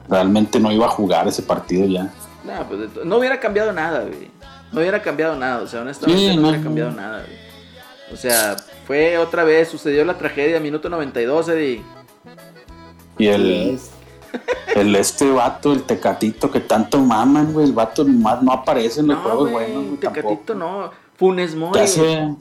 [0.08, 2.14] realmente no iba a jugar ese partido ya.
[2.44, 4.30] No, pues no hubiera cambiado nada, güey.
[4.72, 7.38] No hubiera cambiado nada, o sea, honestamente no, hubiera cambiado nada, güey.
[8.12, 11.84] O sea, fue otra vez, sucedió la tragedia, minuto 92, Eddie.
[13.18, 13.80] Y el,
[14.76, 19.08] el este vato, el tecatito que tanto maman, güey, el vato más no aparece en
[19.08, 19.84] los juegos buenos.
[19.86, 21.74] El tecatito no, Funes Mori.
[21.74, 22.36] Te hace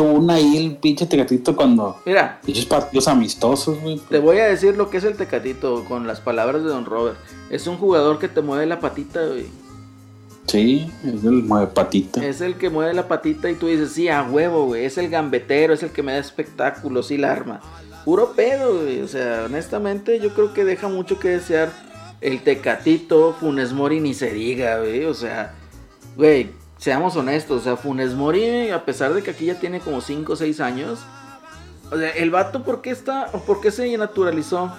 [0.00, 2.00] una ahí el pinche Tecatito cuando.
[2.06, 2.40] Mira.
[2.44, 4.00] Pinches partidos amistosos, güey.
[4.08, 7.18] Te voy a decir lo que es el Tecatito con las palabras de Don Robert.
[7.50, 9.46] Es un jugador que te mueve la patita, güey.
[10.46, 12.24] Sí, es el mueve patita.
[12.24, 14.86] Es el que mueve la patita y tú dices, sí, a huevo, güey.
[14.86, 17.60] Es el gambetero, es el que me da espectáculos y la arma.
[18.04, 19.02] Puro pedo, güey.
[19.02, 21.70] O sea, honestamente, yo creo que deja mucho que desear
[22.22, 25.04] el Tecatito, Funes Mori ni se diga, güey.
[25.04, 25.54] O sea,
[26.16, 26.50] güey,
[26.80, 30.32] seamos honestos, o sea, Funes Mori, a pesar de que aquí ya tiene como 5
[30.32, 31.00] o 6 años,
[31.92, 34.72] o sea, el vato, ¿por qué está, por qué se naturalizó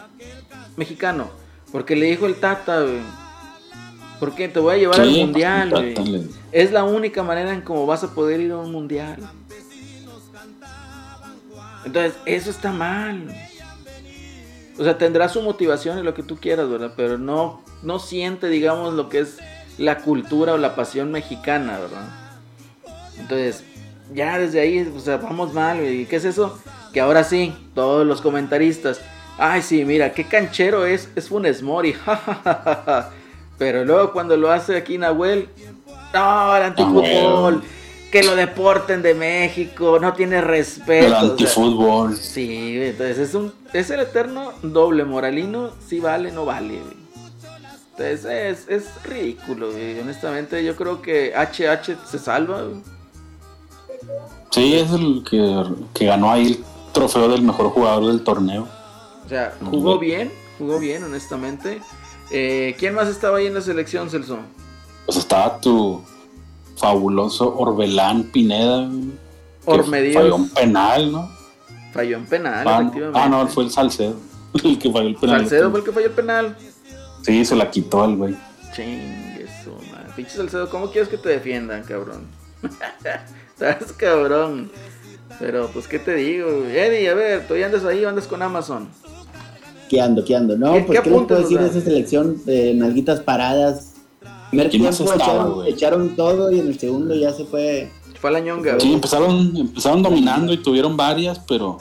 [0.75, 1.29] mexicano?
[1.71, 3.01] Porque le dijo el Tata, güey.
[4.19, 4.47] ¿Por qué?
[4.47, 6.27] Te voy a llevar al mundial, güey.
[6.51, 9.17] Es la única manera en cómo vas a poder ir a un mundial.
[11.85, 13.33] Entonces, eso está mal.
[14.77, 16.93] O sea, tendrá su motivación y lo que tú quieras, ¿verdad?
[16.95, 19.37] Pero no, no siente, digamos, lo que es
[19.77, 22.07] la cultura o la pasión mexicana, ¿verdad?
[23.19, 23.63] Entonces,
[24.13, 26.59] ya desde ahí, o sea, vamos mal, ¿y qué es eso?
[26.93, 29.01] Que ahora sí, todos los comentaristas,
[29.37, 31.95] ay, sí, mira, qué canchero es, es Funes Mori,
[33.57, 35.47] Pero luego cuando lo hace aquí Nahuel,
[36.13, 37.61] no, el antifútbol,
[38.11, 41.05] que lo deporten de México, no tiene respeto.
[41.05, 42.17] El antifútbol.
[42.17, 46.79] sí, entonces es un, es el eterno doble moralino, si vale, no vale,
[48.01, 52.63] es, es ridículo, y honestamente yo creo que HH se salva.
[54.51, 58.67] Sí, es el que, ganó ahí el trofeo del mejor jugador del torneo.
[59.25, 61.81] O sea, jugó bien, jugó bien, honestamente.
[62.31, 64.39] Eh, ¿Quién más estaba ahí en la selección, Celso?
[65.05, 66.01] Pues estaba tu
[66.75, 68.89] fabuloso Orbelán Pineda.
[69.65, 70.15] Ormedios.
[70.15, 71.29] Falló un penal, ¿no?
[71.93, 73.19] Falló un penal, ah, efectivamente.
[73.19, 74.15] Ah, no, fue el Salcedo.
[74.63, 75.39] El que falló el penal.
[75.41, 76.57] Salcedo fue el que falló el penal.
[77.21, 78.35] Sí, se la quitó al güey.
[78.75, 79.71] Chingue su
[80.15, 82.27] pinche Salcedo, ¿cómo quieres que te defiendan, cabrón?
[83.53, 84.71] Estás cabrón.
[85.39, 86.47] Pero, pues, ¿qué te digo?
[86.65, 88.89] Eddie, a ver, ¿tú ya andas ahí o andas con Amazon?
[89.89, 90.57] ¿Qué ando, qué ando?
[90.57, 93.93] No, pues, ¿qué, les puedo decir de esa selección de nalguitas paradas?
[94.49, 97.89] Primer tiempo echaron, echaron, todo y en el segundo ya se fue...
[98.19, 101.79] Fue la ñonga, Sí, empezaron, empezaron dominando y tuvieron varias, pero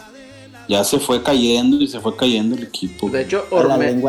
[0.71, 3.11] ya se fue cayendo y se fue cayendo el equipo.
[3.11, 4.01] De hecho, Orme,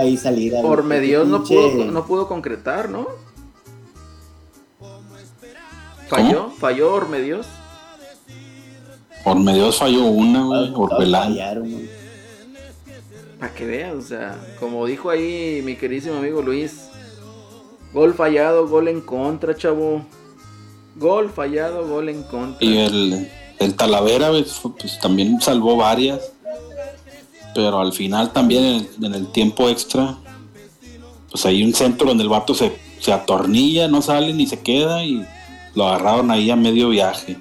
[0.63, 3.07] Ormedios no pudo, no pudo concretar, ¿no?
[6.07, 6.51] ¿Falló?
[6.51, 7.47] ¿Falló Ormedios?
[9.25, 10.71] Ormedios falló una, güey.
[10.75, 11.35] Orbelán.
[13.39, 16.89] Para que veas, o sea, como dijo ahí mi queridísimo amigo Luis,
[17.91, 20.05] gol fallado, gol en contra, chavo.
[20.95, 22.63] Gol fallado, gol en contra.
[22.63, 26.33] Y el, el Talavera, pues, pues también salvó varias.
[27.53, 30.17] Pero al final también en, el tiempo extra,
[31.29, 35.03] pues hay un centro donde el vato se, se atornilla, no sale ni se queda
[35.03, 35.25] y
[35.75, 37.37] lo agarraron ahí a medio viaje.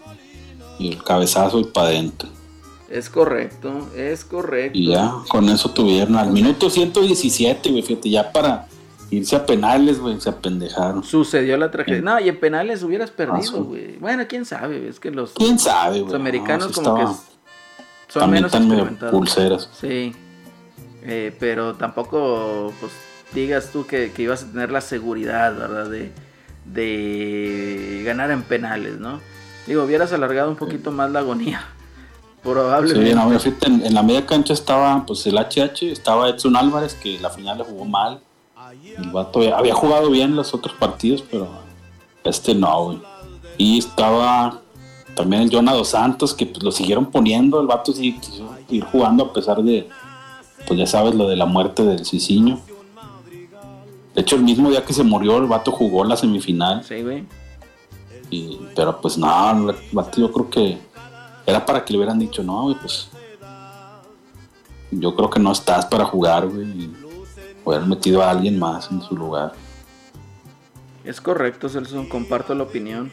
[0.79, 2.29] Y el cabezazo y para adentro.
[2.91, 4.77] Es correcto, es correcto.
[4.77, 8.67] Y ya, con eso tuvieron al minuto 117, güey, fíjate, ya para
[9.11, 11.05] irse a penales, güey, se apendejaron.
[11.05, 12.01] Sucedió la tragedia.
[12.01, 13.97] No, y en penales hubieras perdido, güey.
[13.99, 17.05] Bueno, quién sabe, es que los, ¿Quién sabe, los americanos como que
[18.11, 18.53] son menos
[19.11, 19.69] pulseras.
[19.73, 20.13] Sí,
[21.03, 22.93] eh, pero tampoco, pues,
[23.33, 25.89] digas tú que, que, ibas a tener la seguridad, ¿verdad?
[25.89, 26.13] De,
[26.67, 29.21] de ganar en penales, ¿no?
[29.67, 31.65] Digo, hubieras alargado un poquito más la agonía.
[32.43, 33.39] Probablemente.
[33.39, 37.59] Sí, en, la media cancha estaba pues el HH, estaba Edson Álvarez, que la final
[37.59, 38.21] le jugó mal.
[38.97, 41.49] El vato había jugado bien los otros partidos, pero
[42.25, 43.03] este no, güey.
[43.59, 44.61] Y estaba
[45.15, 47.61] también el Jonado Santos, que pues, lo siguieron poniendo.
[47.61, 49.89] El vato sí quiso ir jugando a pesar de,
[50.67, 52.61] pues ya sabes, lo de la muerte del Ciciño.
[54.15, 56.85] De hecho, el mismo día que se murió, el vato jugó la semifinal.
[56.85, 57.25] Sí, güey.
[58.75, 60.79] pero pues no, el vato yo creo que
[61.47, 63.09] era para que le hubieran dicho, no, güey, pues.
[64.93, 66.67] Yo creo que no estás para jugar, güey.
[66.67, 66.93] Y
[67.65, 69.53] hubieran metido a alguien más en su lugar.
[71.05, 73.11] Es correcto, Celso, comparto la opinión.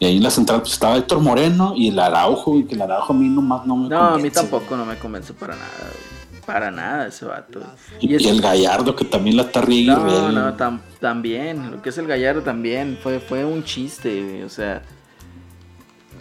[0.00, 2.80] Y ahí en la central pues, estaba Héctor Moreno y el Araujo, y que el
[2.80, 5.68] Araujo a mí nomás no me No, a mí tampoco no me convence para nada,
[5.78, 6.40] güey.
[6.46, 7.60] Para nada ese vato.
[8.00, 10.32] Y, el Gallardo que también la está riendo.
[10.32, 11.70] No, no, también.
[11.70, 14.42] Lo que es el Gallardo también fue, fue un chiste, güey.
[14.42, 14.82] O sea,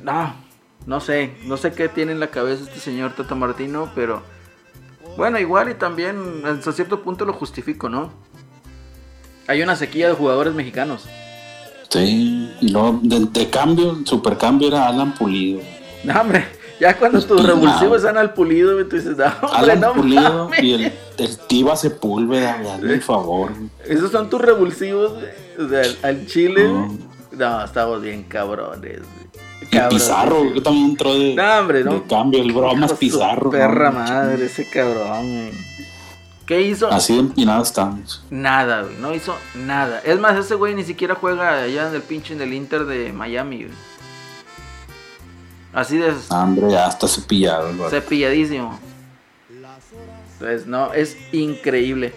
[0.03, 0.34] no,
[0.86, 4.21] no sé, no sé qué tiene en la cabeza este señor Tata Martino, pero
[5.15, 8.11] bueno, igual y también hasta cierto punto lo justifico, ¿no?
[9.47, 11.07] Hay una sequía de jugadores mexicanos.
[11.89, 15.61] Sí, y luego de, cambio, el supercambio era Alan Pulido.
[16.03, 16.45] No, hombre,
[16.79, 20.93] ya cuando tus revulsivos están al Pulido, tú dices, no, hombre, Alan Pulido y el,
[21.17, 23.51] el Tiva Sepúlveda, hazme el favor.
[23.85, 25.13] Esos son tus revulsivos,
[25.57, 26.63] o sea, al Chile.
[26.65, 26.97] No,
[27.31, 28.99] no estamos bien cabrones.
[29.89, 31.35] Pizarro, yo también entró de,
[32.07, 33.51] cambio, el bromas Pizarro.
[33.51, 35.51] Perra madre, ese cabrón,
[36.49, 36.91] ¿Qué hizo?
[36.91, 38.23] Así de empinado estamos.
[38.31, 40.01] Nada, güey, no hizo nada.
[40.03, 43.13] Es más, ese güey ni siquiera juega allá en el pinche en el Inter de
[43.13, 43.75] Miami, güey.
[45.71, 46.11] Así de.
[46.29, 47.91] Hombre, ya está cepillado, güey.
[47.91, 48.79] Cepilladísimo.
[50.39, 52.15] Pues no, es increíble.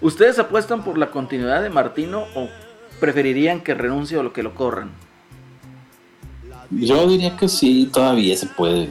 [0.00, 2.48] ¿Ustedes apuestan por la continuidad de Martino o
[3.00, 4.92] preferirían que renuncie o lo que lo corran?
[6.70, 8.88] Yo diría que sí, todavía se puede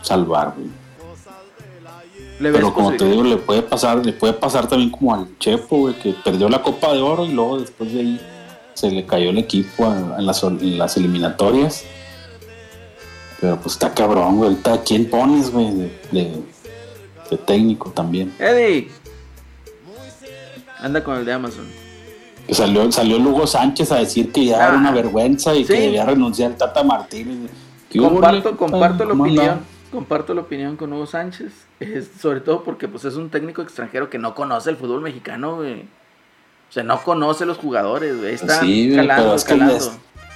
[0.00, 0.54] salvar,
[2.42, 5.94] Pero como te digo, le puede pasar, le puede pasar también como al Chepo, güey,
[5.94, 8.20] que perdió la Copa de Oro y luego después de ahí
[8.74, 11.84] se le cayó el equipo en, las, eliminatorias.
[13.40, 14.50] Pero pues está cabrón, güey.
[14.50, 15.90] Ahorita, ¿quién pones, güey?
[16.10, 16.42] De,
[17.46, 18.32] técnico también.
[18.38, 18.88] Eddie.
[20.80, 21.82] Anda con el de Amazon
[22.50, 26.04] salió, salió Lugo Sánchez a decir que ya era una ah, vergüenza y que debía
[26.04, 27.50] renunciar Tata Martínez.
[27.96, 29.60] Comparto, comparto la opinión.
[29.92, 31.52] Comparto la opinión con Hugo Sánchez,
[32.20, 36.72] sobre todo porque pues es un técnico extranjero que no conoce el fútbol mexicano, O
[36.72, 39.36] sea, no conoce los jugadores, Está calando,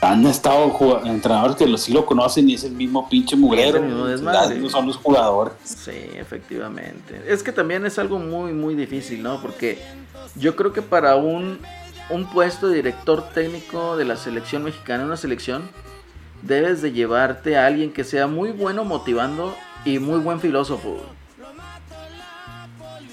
[0.03, 3.81] han estado entrenadores que sí lo conocen y es el mismo pinche mugrero.
[3.81, 5.55] No son los jugadores.
[5.65, 7.23] Sí, efectivamente.
[7.27, 9.41] Es que también es algo muy, muy difícil, ¿no?
[9.41, 9.79] Porque
[10.37, 11.59] yo creo que para un
[12.09, 15.69] un puesto de director técnico de la selección mexicana, una selección,
[16.43, 21.01] debes de llevarte a alguien que sea muy bueno motivando y muy buen filósofo.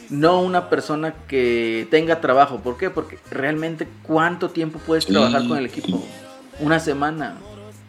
[0.09, 2.59] No una persona que tenga trabajo.
[2.59, 2.89] ¿Por qué?
[2.89, 6.03] Porque realmente cuánto tiempo puedes trabajar con el equipo.
[6.59, 7.37] Una semana.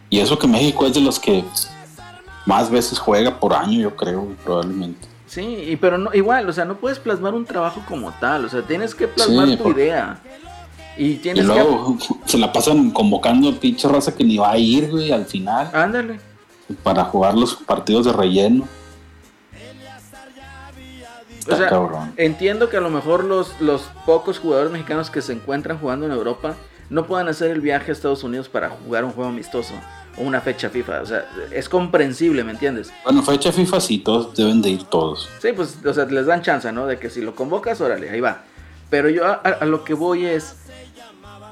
[0.09, 1.45] Y eso que México es de los que
[2.47, 5.09] más veces juega por año, yo creo, probablemente.
[5.27, 8.63] Sí, pero no, igual, o sea, no puedes plasmar un trabajo como tal, o sea,
[8.63, 10.21] tienes que plasmar tu idea.
[10.97, 15.11] Y tienes luego se la pasan convocando pinche raza que ni va a ir, güey,
[15.11, 15.71] al final.
[15.73, 16.21] Ándale.
[16.83, 18.67] Para jugar los partidos de relleno.
[21.47, 25.79] o sea, entiendo que a lo mejor los, los pocos jugadores mexicanos que se encuentran
[25.79, 26.57] jugando en Europa
[26.91, 29.75] no puedan hacer el viaje a Estados Unidos para jugar un juego amistoso
[30.17, 31.03] o una fecha FIFA.
[31.03, 32.93] O sea, es comprensible, ¿me entiendes?
[33.05, 35.29] Bueno, fecha FIFA sí, todos deben de ir todos.
[35.41, 36.87] Sí, pues, o sea, les dan chance, ¿no?
[36.87, 38.43] De que si lo convocas, órale, ahí va.
[38.91, 40.57] Pero yo a, lo que voy es,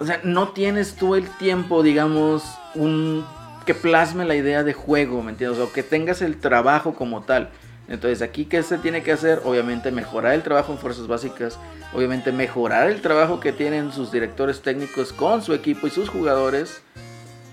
[0.02, 2.42] o sea, no tienes tú el tiempo, digamos,
[2.74, 3.24] un
[3.64, 5.60] que plasme la idea de juego, ¿me entiendes?
[5.60, 7.50] O que tengas el trabajo como tal.
[7.86, 9.42] Entonces, aquí, ¿qué se tiene que hacer?
[9.44, 11.56] Obviamente, mejorar el trabajo en fuerzas básicas.
[11.94, 16.82] Obviamente, mejorar el trabajo que tienen sus directores técnicos con su equipo y sus jugadores.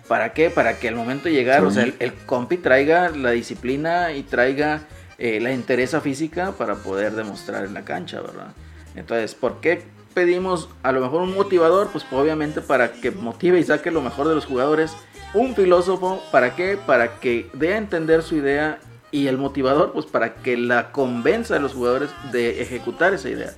[0.08, 0.50] ¿Para qué?
[0.50, 4.82] Para que al momento de llegar, o sea, el, compi traiga la disciplina y traiga
[5.20, 8.54] eh, la interesa física para poder demostrar en la cancha, ¿verdad?
[8.95, 9.84] Entonces, ¿por qué
[10.14, 11.89] pedimos a lo mejor un motivador?
[11.91, 14.95] Pues obviamente para que motive y saque lo mejor de los jugadores.
[15.34, 16.78] Un filósofo, ¿para qué?
[16.78, 18.80] Para que dé a entender su idea
[19.12, 23.53] y el motivador, pues para que la convenza a los jugadores de ejecutar esa idea.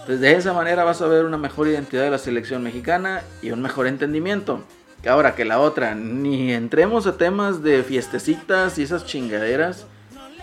[0.00, 3.50] Entonces, de esa manera vas a ver una mejor identidad de la selección mexicana y
[3.50, 4.64] un mejor entendimiento.
[5.08, 9.86] Ahora que la otra, ni entremos a temas de fiestecitas y esas chingaderas.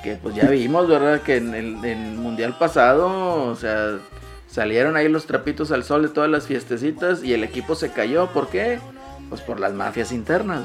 [0.03, 1.21] Que pues ya vimos, ¿verdad?
[1.21, 1.75] Que en el,
[2.15, 3.97] mundial pasado, o sea,
[4.57, 8.25] salieron ahí los trapitos al sol de todas las fiestecitas y el equipo se cayó.
[8.33, 8.79] ¿Por qué?
[9.29, 10.63] Pues por las mafias internas.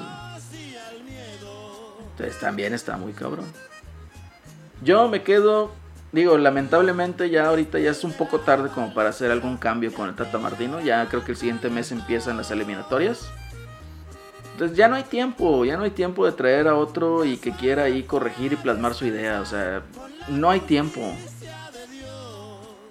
[2.12, 3.45] Entonces también está muy cabrón.
[4.82, 5.72] Yo me quedo,
[6.11, 10.09] digo, lamentablemente ya ahorita ya es un poco tarde como para hacer algún cambio con
[10.09, 10.80] el Tata Martino.
[10.80, 13.28] Ya creo que el siguiente mes empiezan las eliminatorias.
[14.53, 17.53] Entonces ya no hay tiempo, ya no hay tiempo de traer a otro y que
[17.53, 19.43] quiera ahí corregir y plasmar su idea.
[19.43, 19.82] O sea,
[20.30, 21.14] no hay tiempo.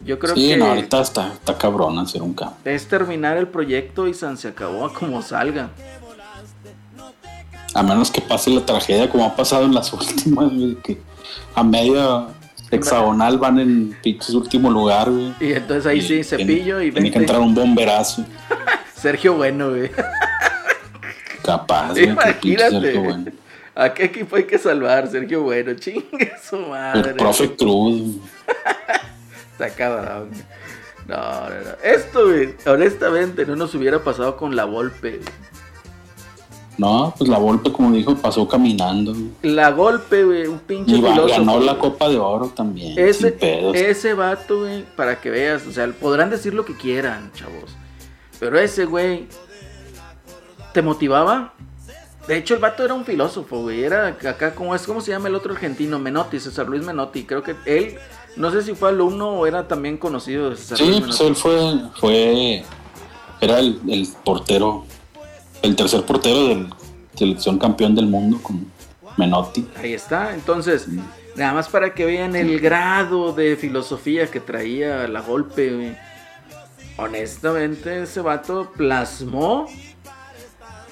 [0.03, 0.57] Yo creo que.
[0.57, 2.57] no, ahorita está, está cabrón hacer un cambio.
[2.65, 5.69] Es terminar el proyecto y se acabó como salga.
[7.73, 10.51] A menos que pase la tragedia como ha pasado en las últimas,
[10.83, 10.99] que
[11.55, 12.27] a media
[12.69, 15.33] hexagonal van en pinches último lugar, güey.
[15.39, 18.25] Y entonces ahí sí, cepillo y Tiene que entrar un bomberazo.
[18.95, 19.89] Sergio Bueno, güey.
[21.43, 23.33] Capaz, Imagínate.
[23.73, 25.73] ¿A qué equipo hay que salvar, Sergio Bueno?
[25.73, 27.11] Chingue su madre.
[27.11, 28.17] El profe Cruz.
[29.61, 30.31] Está cabrón.
[31.07, 31.71] No, no, no.
[31.83, 35.21] Esto, güey, honestamente, no nos hubiera pasado con la Volpe.
[36.77, 39.13] No, pues la golpe, como dijo, pasó caminando.
[39.43, 42.97] La golpe, güey, un pinche y ganó la Copa de Oro también.
[42.97, 43.37] Ese,
[43.73, 47.75] ese vato, güey, para que veas, o sea, podrán decir lo que quieran, chavos.
[48.39, 49.27] Pero ese, güey,
[50.73, 51.53] ¿te motivaba?
[52.27, 53.83] De hecho, el vato era un filósofo, güey.
[53.83, 54.83] Era acá, como es?
[54.83, 55.99] ¿Cómo se llama el otro argentino?
[55.99, 57.25] Menotti, César Luis Menotti.
[57.25, 57.97] Creo que él,
[58.35, 61.79] no sé si fue alumno o era también conocido de César sí, pues él fue,
[61.95, 62.63] fue,
[63.39, 64.85] era el, el portero
[65.61, 66.67] el tercer portero de
[67.15, 68.65] selección campeón del mundo con
[69.17, 69.67] Menotti.
[69.75, 70.87] Ahí está, entonces,
[71.35, 75.95] nada más para que vean el grado de filosofía que traía la golpe,
[76.97, 79.65] Honestamente, ese vato plasmó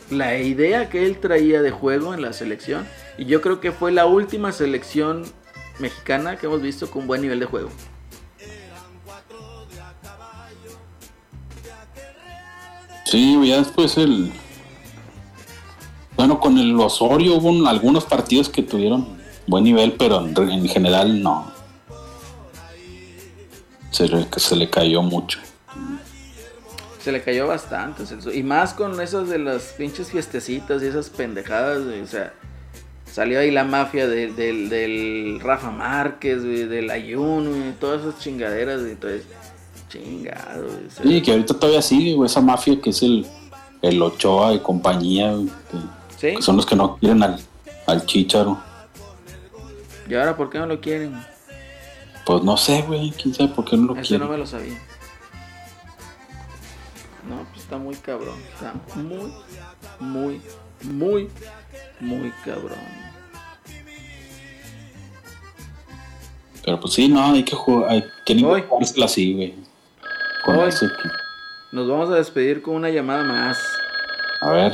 [0.10, 2.88] la idea que él traía de juego en la selección.
[3.18, 5.24] Y yo creo que fue la última selección
[5.80, 7.70] mexicana que hemos visto con buen nivel de juego.
[13.06, 14.32] Sí, ya después el,
[16.20, 19.18] bueno, con el Osorio hubo algunos partidos que tuvieron
[19.48, 21.52] buen nivel, pero en, general no.
[23.90, 25.40] Se le, se le cayó mucho.
[27.02, 28.04] Se le cayó bastante.
[28.34, 31.80] Y más con esas de las pinches fiestecitas y esas pendejadas.
[31.80, 32.34] O sea,
[33.12, 38.82] salió ahí la mafia del, Rafa Márquez, del Ayuno, y todas esas chingaderas.
[38.82, 39.24] Entonces,
[39.89, 40.68] chingado.
[41.01, 43.26] Sí, que ahorita todavía sigue, esa mafia que es el,
[43.82, 45.34] el Ochoa y compañía.
[46.39, 47.39] Son los que no quieren al,
[47.88, 48.60] al Chicharo.
[50.07, 51.14] ¿Y ahora por qué no lo quieren?
[52.26, 53.12] Pues no sé, güey.
[53.12, 54.28] ¿Quién sabe por qué no lo Eso quieren?
[54.28, 54.78] no me lo sabía.
[57.28, 58.36] No, pues está muy cabrón.
[58.53, 59.32] Está muy,
[59.99, 60.41] muy,
[60.84, 61.30] muy,
[62.00, 62.80] muy cabrón.
[66.64, 67.92] Pero pues sí, no, hay que jugar.
[67.92, 69.56] Hay que jugársela así, güey.
[70.46, 70.88] Con eso
[71.72, 73.60] Nos vamos a despedir con una llamada más.
[74.42, 74.74] A ver.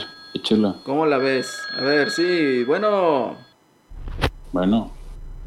[0.84, 1.58] ¿Cómo la ves?
[1.78, 3.38] A ver, sí, bueno.
[4.51, 4.91] Bueno.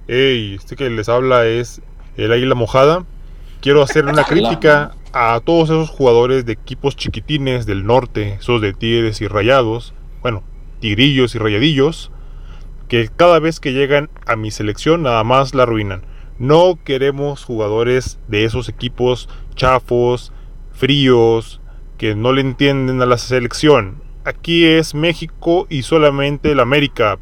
[0.07, 1.83] Hey, este que les habla es
[2.17, 3.05] el Águila Mojada.
[3.61, 8.73] Quiero hacer una crítica a todos esos jugadores de equipos chiquitines del norte, esos de
[8.73, 10.43] Tigres y Rayados, bueno,
[10.81, 12.11] Tigrillos y Rayadillos,
[12.89, 16.03] que cada vez que llegan a mi selección nada más la arruinan.
[16.39, 20.33] No queremos jugadores de esos equipos chafos,
[20.72, 21.61] fríos,
[21.99, 24.01] que no le entienden a la selección.
[24.24, 27.18] Aquí es México y solamente el América.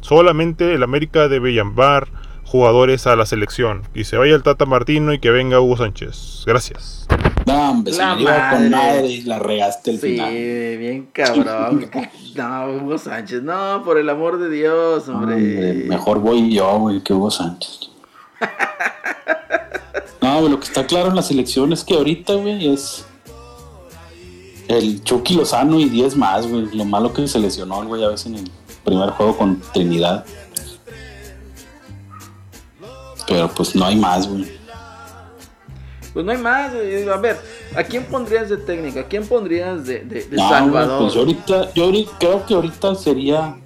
[0.00, 2.08] Solamente el América debe llamar
[2.44, 3.82] jugadores a la selección.
[3.94, 6.44] Y se vaya el Tata Martino y que venga Hugo Sánchez.
[6.46, 7.06] Gracias.
[7.46, 10.16] No, hombre, la se con madre y la regaste el sí,
[10.78, 11.90] bien cabrón.
[12.34, 15.36] no, Hugo Sánchez, no, por el amor de Dios, hombre.
[15.86, 17.90] mejor voy yo, güey, que Hugo Sánchez.
[20.22, 23.04] no, lo que está claro en la selección es que ahorita, güey, es
[24.68, 26.68] el Chucky Lozano y 10 más, güey.
[26.74, 28.50] Lo malo que se lesionó el güey a veces en el
[28.84, 30.24] primer juego con Trinidad.
[33.26, 34.50] Pero pues no hay más, güey.
[36.12, 36.72] Pues no hay más.
[36.72, 37.40] A ver,
[37.76, 39.00] ¿a quién pondrías de técnica?
[39.00, 41.00] ¿A quién pondrías de, de, Salvador?
[41.00, 43.56] pues yo ahorita, yo creo que ahorita sería.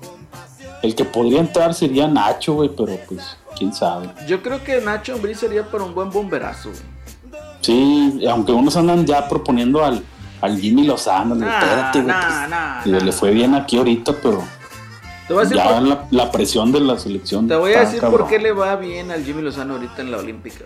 [0.81, 4.09] El que podría entrar sería Nacho, güey, pero pues quién sabe.
[4.29, 6.83] Yo creo que Nacho Ambriz sería para un buen bomberazo, güey.
[7.61, 10.03] Sí, aunque unos andan ya proponiendo al,
[10.41, 13.05] al Jimmy Lozano, espérate, güey.
[13.05, 14.45] le fue bien aquí ahorita, pero
[15.29, 17.49] ya la, presión de la selección.
[17.49, 20.19] Te voy a decir por qué le va bien al Jimmy Lozano ahorita en la
[20.19, 20.65] Olímpica.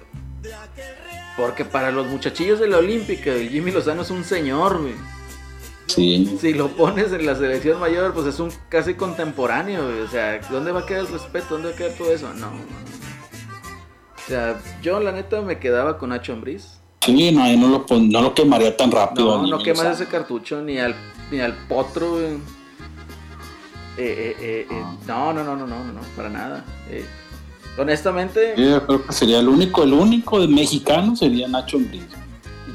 [1.36, 4.94] Porque para los muchachillos de la Olímpica, el Jimmy Lozano es un señor, güey.
[5.86, 6.38] Sí.
[6.40, 10.00] Si lo pones en la selección mayor, pues es un casi contemporáneo, güey.
[10.00, 11.46] O sea, ¿dónde va a quedar el respeto?
[11.50, 12.32] ¿Dónde va a quedar todo eso?
[12.34, 16.78] No, O sea, yo la neta me quedaba con Nacho Ambriz.
[17.00, 19.42] Sí, no, no lo, no lo quemaría tan rápido.
[19.42, 20.94] No, no quemas ese cartucho ni al,
[21.30, 22.61] ni al potro, güey.
[23.98, 26.64] Eh, eh, eh, no, no, no, no, no, no, para nada.
[27.76, 28.54] honestamente.
[28.56, 32.04] Yo creo que sería el único, el único de mexicano sería Nacho Ambriz.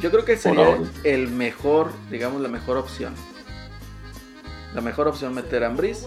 [0.01, 3.13] Yo creo que sería el mejor, digamos, la mejor opción.
[4.75, 6.05] La mejor opción meter a Ambriz.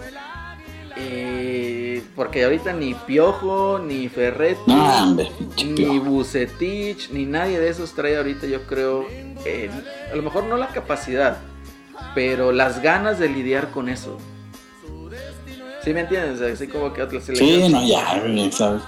[2.15, 4.73] porque ahorita ni Piojo, ni Ferretti,
[5.65, 9.07] ni Bucetich, ni nadie de esos trae ahorita, yo creo,
[10.13, 11.39] a lo mejor no la capacidad,
[12.15, 14.17] pero las ganas de lidiar con eso.
[15.83, 16.41] ¿Sí me entiendes?
[16.41, 17.63] Así como que otra selección.
[17.63, 18.83] Sí, no, ya, sabes.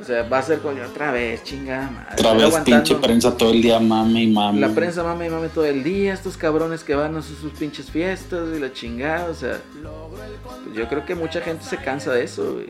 [0.00, 2.14] O sea, va a ser con otra vez, chingada madre.
[2.18, 4.60] Otra vez pinche prensa todo el día, mame y mame.
[4.60, 7.90] La prensa mame y mame todo el día, estos cabrones que van a sus pinches
[7.90, 9.60] fiestas y la chingada, o sea.
[10.64, 12.66] Pues yo creo que mucha gente se cansa de eso, güey.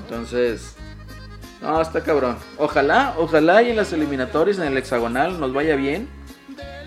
[0.00, 0.74] Entonces,
[1.60, 2.38] no, está cabrón.
[2.56, 6.08] Ojalá, ojalá y en las eliminatorias, en el hexagonal, nos vaya bien.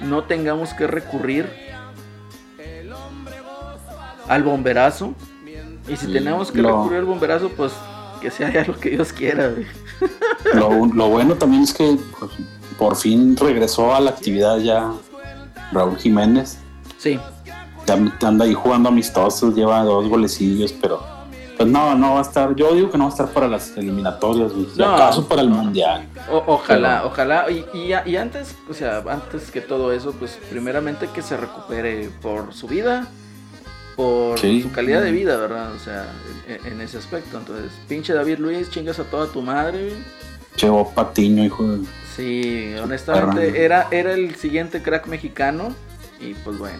[0.01, 1.70] No tengamos que recurrir
[4.27, 5.13] al bomberazo.
[5.87, 7.73] Y si tenemos que recurrir al bomberazo, pues
[8.21, 9.51] que sea ya lo que Dios quiera.
[10.53, 10.69] Lo,
[11.09, 12.31] bueno también es que pues,
[12.77, 14.91] por fin regresó a la actividad ya
[15.71, 16.57] Raúl Jiménez.
[16.97, 17.19] Sí.
[17.85, 21.01] Ya anda ahí jugando amistosos, lleva dos golecillos, pero
[21.57, 22.55] pues no, no va a estar.
[22.55, 26.07] Yo digo que no va a estar para las eliminatorias, no, acaso para el mundial.
[26.47, 27.45] ojalá, ojalá.
[27.49, 32.53] Y, y, antes, o sea, antes que todo eso, pues primeramente que se recupere por
[32.53, 33.07] su vida
[33.95, 35.73] por su calidad de vida, ¿verdad?
[35.73, 36.07] O sea,
[36.47, 37.37] en, ese aspecto.
[37.37, 39.93] Entonces, pinche David Luis, chingas a toda tu madre.
[40.55, 41.85] Chevo Patiño, hijo de...
[42.15, 45.73] Sí, honestamente era, era el siguiente crack mexicano
[46.19, 46.79] y pues bueno,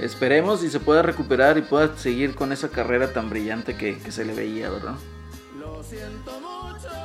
[0.00, 4.24] esperemos y se pueda recuperar y pueda seguir con esa carrera tan brillante que, se
[4.24, 4.94] le veía, ¿verdad?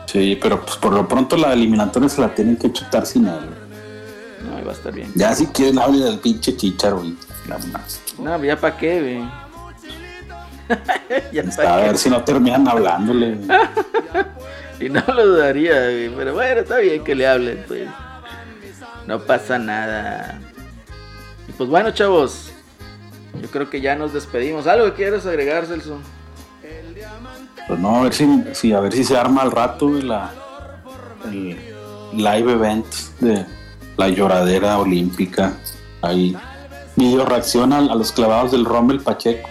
[0.06, 3.69] Sí, pero pues por lo pronto la eliminatoria se la tienen que chutar sin él.
[4.70, 5.12] Va a estar bien.
[5.16, 7.16] Ya si quieren hable del pinche chicharo, güey.
[8.20, 9.24] No, ya para qué, güey.
[11.66, 13.40] a ver si no terminan hablándole.
[14.80, 16.10] y no lo dudaría, güey.
[16.10, 17.90] Pero bueno, está bien que le hablen, pues.
[19.08, 20.40] No pasa nada.
[21.48, 22.52] Y pues bueno, chavos.
[23.42, 24.68] Yo creo que ya nos despedimos.
[24.68, 25.98] ¿Algo que quieres agregar, Celso?
[27.68, 30.32] Pues no, a ver si, a ver si se arma al rato la,
[31.26, 31.58] el
[32.14, 32.86] live event
[33.20, 33.48] de
[34.00, 35.54] la lloradera olímpica.
[36.02, 36.36] Ahí
[36.96, 39.50] video reacción a, los clavados del Rommel Pacheco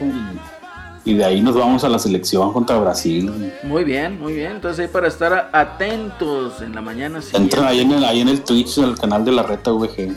[1.04, 3.52] y, de ahí nos vamos a la selección contra Brasil.
[3.62, 4.52] Muy bien, muy bien.
[4.52, 7.20] Entonces ahí para estar atentos en la mañana.
[7.32, 10.14] Entran ahí en, el, ahí en el Twitch, en el canal de la Reta VG.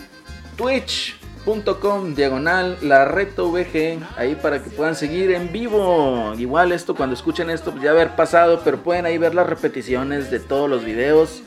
[1.43, 6.33] Twitch.com diagonal la Reta VG, ahí para que puedan seguir en vivo.
[6.37, 10.29] Igual esto cuando escuchen esto pues ya haber pasado, pero pueden ahí ver las repeticiones
[10.29, 11.41] de todos los videos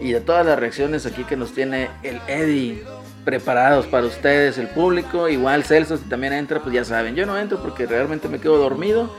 [0.00, 2.84] y de todas las reacciones aquí que nos tiene el Eddie
[3.24, 5.28] preparados para ustedes, el público.
[5.28, 7.14] Igual Celso, si también entra, pues ya saben.
[7.14, 9.10] Yo no entro porque realmente me quedo dormido.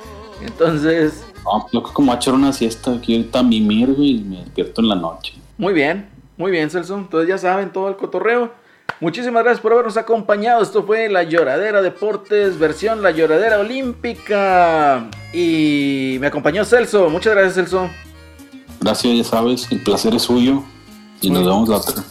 [0.41, 1.25] Entonces.
[1.43, 4.95] No, yo como a echar una siesta aquí ahorita mimir y me despierto en la
[4.95, 5.33] noche.
[5.57, 6.97] Muy bien, muy bien, Celso.
[6.97, 8.62] Entonces ya saben todo el cotorreo.
[9.03, 10.63] Muchísimas gracias por habernos acompañado.
[10.63, 15.09] Esto fue La Lloradera Deportes, versión La Lloradera Olímpica.
[15.33, 17.09] Y me acompañó Celso.
[17.09, 17.89] Muchas gracias, Celso.
[18.79, 20.63] Gracias, ya sabes, el placer es suyo.
[21.19, 22.01] Y nos vemos la otra.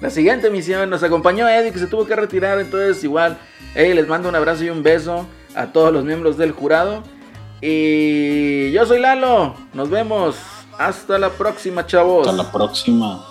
[0.00, 0.90] la siguiente emisión.
[0.90, 3.38] Nos acompañó Eddie que se tuvo que retirar, entonces igual,
[3.76, 5.24] les mando un abrazo y un beso
[5.54, 7.04] a todos los miembros del jurado.
[7.60, 10.34] Y yo soy Lalo, nos vemos.
[10.76, 12.26] Hasta la próxima, chavos.
[12.26, 13.24] Hasta la próxima.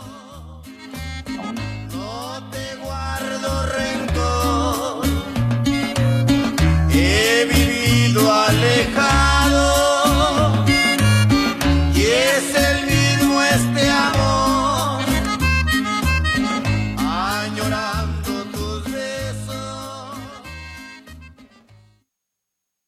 [8.11, 9.90] sentido alejado.